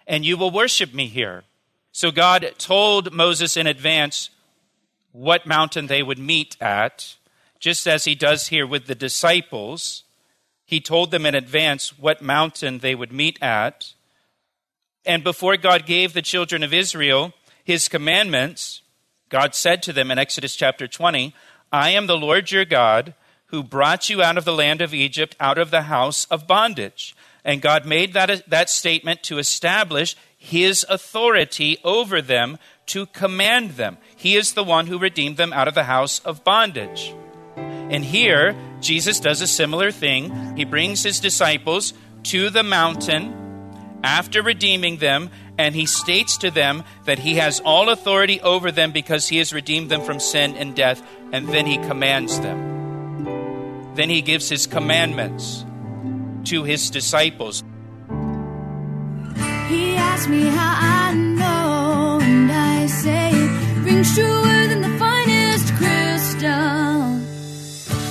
and 0.09 0.25
you 0.25 0.35
will 0.35 0.51
worship 0.51 0.93
me 0.93 1.07
here. 1.07 1.43
So 1.91 2.11
God 2.11 2.53
told 2.57 3.13
Moses 3.13 3.55
in 3.55 3.67
advance 3.67 4.31
what 5.11 5.45
mountain 5.45 5.87
they 5.87 6.01
would 6.01 6.17
meet 6.17 6.57
at, 6.59 7.15
just 7.59 7.87
as 7.87 8.05
he 8.05 8.15
does 8.15 8.47
here 8.47 8.65
with 8.65 8.87
the 8.87 8.95
disciples. 8.95 10.03
He 10.65 10.79
told 10.79 11.11
them 11.11 11.25
in 11.25 11.35
advance 11.35 11.97
what 11.97 12.21
mountain 12.21 12.79
they 12.79 12.95
would 12.95 13.11
meet 13.11 13.41
at. 13.41 13.93
And 15.05 15.23
before 15.23 15.57
God 15.57 15.85
gave 15.85 16.13
the 16.13 16.21
children 16.21 16.63
of 16.63 16.73
Israel 16.73 17.33
his 17.63 17.87
commandments, 17.87 18.81
God 19.29 19.53
said 19.53 19.83
to 19.83 19.93
them 19.93 20.09
in 20.09 20.17
Exodus 20.17 20.55
chapter 20.55 20.87
20, 20.87 21.33
I 21.71 21.91
am 21.91 22.07
the 22.07 22.17
Lord 22.17 22.51
your 22.51 22.65
God 22.65 23.13
who 23.47 23.63
brought 23.63 24.09
you 24.09 24.21
out 24.21 24.37
of 24.37 24.45
the 24.45 24.53
land 24.53 24.81
of 24.81 24.93
Egypt, 24.93 25.35
out 25.39 25.57
of 25.57 25.71
the 25.71 25.83
house 25.83 26.25
of 26.25 26.47
bondage. 26.47 27.15
And 27.43 27.61
God 27.61 27.85
made 27.85 28.13
that, 28.13 28.49
that 28.49 28.69
statement 28.69 29.23
to 29.23 29.39
establish 29.39 30.15
his 30.37 30.85
authority 30.89 31.77
over 31.83 32.21
them 32.21 32.57
to 32.87 33.05
command 33.07 33.71
them. 33.71 33.97
He 34.15 34.35
is 34.35 34.53
the 34.53 34.63
one 34.63 34.87
who 34.87 34.97
redeemed 34.97 35.37
them 35.37 35.53
out 35.53 35.67
of 35.67 35.75
the 35.75 35.83
house 35.83 36.19
of 36.19 36.43
bondage. 36.43 37.13
And 37.89 38.05
here, 38.05 38.55
Jesus 38.81 39.19
does 39.19 39.41
a 39.41 39.47
similar 39.47 39.91
thing. 39.91 40.55
He 40.55 40.63
brings 40.63 41.03
his 41.03 41.19
disciples 41.19 41.93
to 42.23 42.49
the 42.49 42.63
mountain 42.63 43.35
after 44.03 44.41
redeeming 44.41 44.97
them, 44.97 45.29
and 45.57 45.75
he 45.75 45.85
states 45.85 46.37
to 46.37 46.51
them 46.51 46.83
that 47.05 47.19
he 47.19 47.35
has 47.35 47.59
all 47.61 47.89
authority 47.89 48.39
over 48.41 48.71
them 48.71 48.91
because 48.91 49.27
he 49.27 49.37
has 49.37 49.51
redeemed 49.51 49.89
them 49.89 50.01
from 50.01 50.19
sin 50.19 50.55
and 50.55 50.75
death, 50.75 51.01
and 51.31 51.47
then 51.49 51.65
he 51.65 51.77
commands 51.77 52.39
them. 52.39 53.93
Then 53.95 54.09
he 54.09 54.21
gives 54.21 54.47
his 54.47 54.67
commandments 54.67 55.65
to 56.45 56.63
his 56.63 56.89
disciples. 56.89 57.63
He 59.67 59.95
asked 59.95 60.29
me 60.29 60.43
how 60.43 61.09
I 61.09 61.13
know, 61.13 62.19
and 62.21 62.51
I 62.51 62.85
say 62.87 63.31
rings 63.83 64.15
truer 64.15 64.48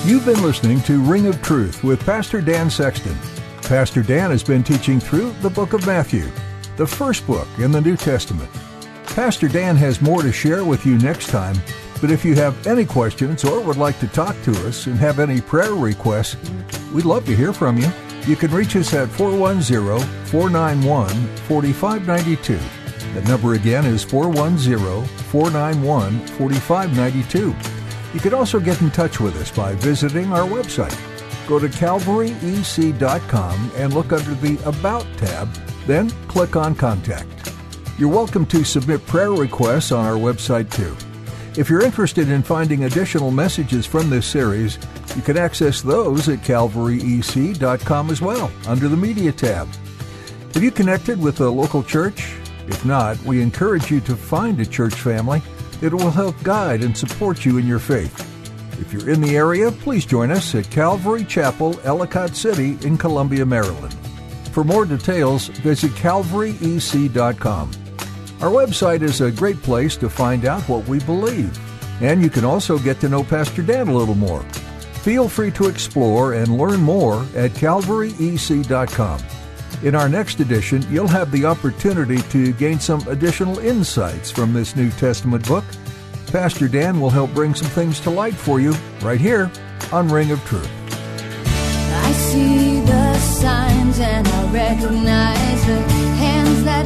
You've 0.09 0.25
been 0.25 0.41
listening 0.41 0.81
to 0.81 1.03
Ring 1.03 1.27
of 1.27 1.39
Truth 1.43 1.83
with 1.83 2.03
Pastor 2.03 2.41
Dan 2.41 2.71
Sexton. 2.71 3.15
Pastor 3.61 4.01
Dan 4.01 4.31
has 4.31 4.41
been 4.41 4.63
teaching 4.63 4.99
through 4.99 5.33
the 5.33 5.51
book 5.51 5.73
of 5.73 5.85
Matthew, 5.85 6.27
the 6.77 6.87
first 6.87 7.27
book 7.27 7.47
in 7.59 7.71
the 7.71 7.79
New 7.79 7.95
Testament. 7.95 8.49
Pastor 9.05 9.47
Dan 9.47 9.75
has 9.75 10.01
more 10.01 10.23
to 10.23 10.31
share 10.31 10.65
with 10.65 10.83
you 10.83 10.97
next 10.97 11.27
time, 11.27 11.55
but 12.01 12.09
if 12.09 12.25
you 12.25 12.33
have 12.33 12.65
any 12.65 12.85
questions 12.85 13.43
or 13.43 13.61
would 13.61 13.77
like 13.77 13.99
to 13.99 14.07
talk 14.07 14.35
to 14.45 14.67
us 14.67 14.87
and 14.87 14.95
have 14.95 15.19
any 15.19 15.41
prayer 15.41 15.75
requests, 15.75 16.37
we'd 16.91 17.05
love 17.05 17.27
to 17.27 17.35
hear 17.35 17.53
from 17.53 17.77
you. 17.77 17.91
You 18.25 18.35
can 18.35 18.49
reach 18.49 18.75
us 18.77 18.95
at 18.95 19.09
410 19.09 19.99
491 20.25 21.35
4592. 21.35 22.59
The 23.13 23.29
number 23.29 23.53
again 23.53 23.85
is 23.85 24.03
410 24.03 25.05
491 25.25 26.25
4592. 26.25 27.78
You 28.13 28.19
can 28.19 28.33
also 28.33 28.59
get 28.59 28.81
in 28.81 28.91
touch 28.91 29.19
with 29.19 29.35
us 29.37 29.51
by 29.51 29.75
visiting 29.75 30.33
our 30.33 30.47
website. 30.47 30.97
Go 31.47 31.59
to 31.59 31.67
calvaryec.com 31.67 33.71
and 33.75 33.93
look 33.93 34.11
under 34.11 34.33
the 34.35 34.59
About 34.65 35.05
tab, 35.17 35.47
then 35.85 36.09
click 36.27 36.55
on 36.55 36.73
Contact. 36.75 37.27
You're 37.97 38.09
welcome 38.09 38.45
to 38.47 38.63
submit 38.63 39.05
prayer 39.05 39.31
requests 39.31 39.91
on 39.91 40.05
our 40.05 40.15
website 40.15 40.71
too. 40.71 40.95
If 41.59 41.69
you're 41.69 41.83
interested 41.83 42.29
in 42.29 42.43
finding 42.43 42.85
additional 42.85 43.31
messages 43.31 43.85
from 43.85 44.09
this 44.09 44.25
series, 44.25 44.79
You 45.15 45.23
can 45.23 45.37
access 45.37 45.81
those 45.81 46.29
at 46.29 46.39
calvaryec.com 46.39 48.09
as 48.09 48.21
well, 48.21 48.51
under 48.67 48.87
the 48.87 48.97
Media 48.97 49.31
tab. 49.31 49.67
Have 50.53 50.63
you 50.63 50.71
connected 50.71 51.19
with 51.19 51.41
a 51.41 51.49
local 51.49 51.83
church? 51.83 52.35
If 52.67 52.85
not, 52.85 53.19
we 53.23 53.41
encourage 53.41 53.89
you 53.89 54.01
to 54.01 54.15
find 54.15 54.59
a 54.59 54.65
church 54.65 54.93
family 54.93 55.41
that 55.81 55.93
will 55.93 56.11
help 56.11 56.41
guide 56.43 56.83
and 56.83 56.97
support 56.97 57.45
you 57.45 57.57
in 57.57 57.67
your 57.67 57.79
faith. 57.79 58.25
If 58.79 58.93
you're 58.93 59.09
in 59.09 59.21
the 59.21 59.35
area, 59.35 59.71
please 59.71 60.05
join 60.05 60.31
us 60.31 60.55
at 60.55 60.69
Calvary 60.69 61.25
Chapel, 61.25 61.79
Ellicott 61.83 62.35
City 62.35 62.77
in 62.85 62.97
Columbia, 62.97 63.45
Maryland. 63.45 63.93
For 64.51 64.63
more 64.63 64.85
details, 64.85 65.47
visit 65.47 65.91
calvaryec.com. 65.91 67.71
Our 68.41 68.49
website 68.49 69.01
is 69.01 69.21
a 69.21 69.31
great 69.31 69.61
place 69.61 69.97
to 69.97 70.09
find 70.09 70.45
out 70.45 70.63
what 70.63 70.87
we 70.87 70.99
believe, 70.99 71.57
and 72.01 72.21
you 72.21 72.29
can 72.29 72.45
also 72.45 72.79
get 72.79 73.01
to 73.01 73.09
know 73.09 73.23
Pastor 73.23 73.61
Dan 73.61 73.89
a 73.89 73.95
little 73.95 74.15
more. 74.15 74.43
Feel 75.03 75.27
free 75.27 75.51
to 75.51 75.67
explore 75.67 76.33
and 76.33 76.57
learn 76.57 76.79
more 76.79 77.25
at 77.35 77.51
calvaryec.com. 77.51 79.38
In 79.81 79.95
our 79.95 80.09
next 80.09 80.41
edition, 80.41 80.85
you'll 80.89 81.07
have 81.07 81.31
the 81.31 81.45
opportunity 81.45 82.17
to 82.23 82.51
gain 82.53 82.81
some 82.81 82.99
additional 83.07 83.59
insights 83.59 84.29
from 84.29 84.51
this 84.51 84.75
New 84.75 84.91
Testament 84.91 85.47
book. 85.47 85.63
Pastor 86.27 86.67
Dan 86.67 86.99
will 86.99 87.09
help 87.09 87.33
bring 87.33 87.55
some 87.55 87.69
things 87.69 88.01
to 88.01 88.09
light 88.09 88.35
for 88.35 88.59
you 88.59 88.73
right 89.01 89.21
here 89.21 89.49
on 89.93 90.09
Ring 90.09 90.31
of 90.31 90.43
Truth. 90.45 90.69
I 91.45 92.11
see 92.11 92.81
the 92.81 93.17
signs 93.19 93.99
and 93.99 94.27
I 94.27 94.51
recognize 94.51 95.65
the 95.65 95.81
hands 96.17 96.63
that 96.65 96.85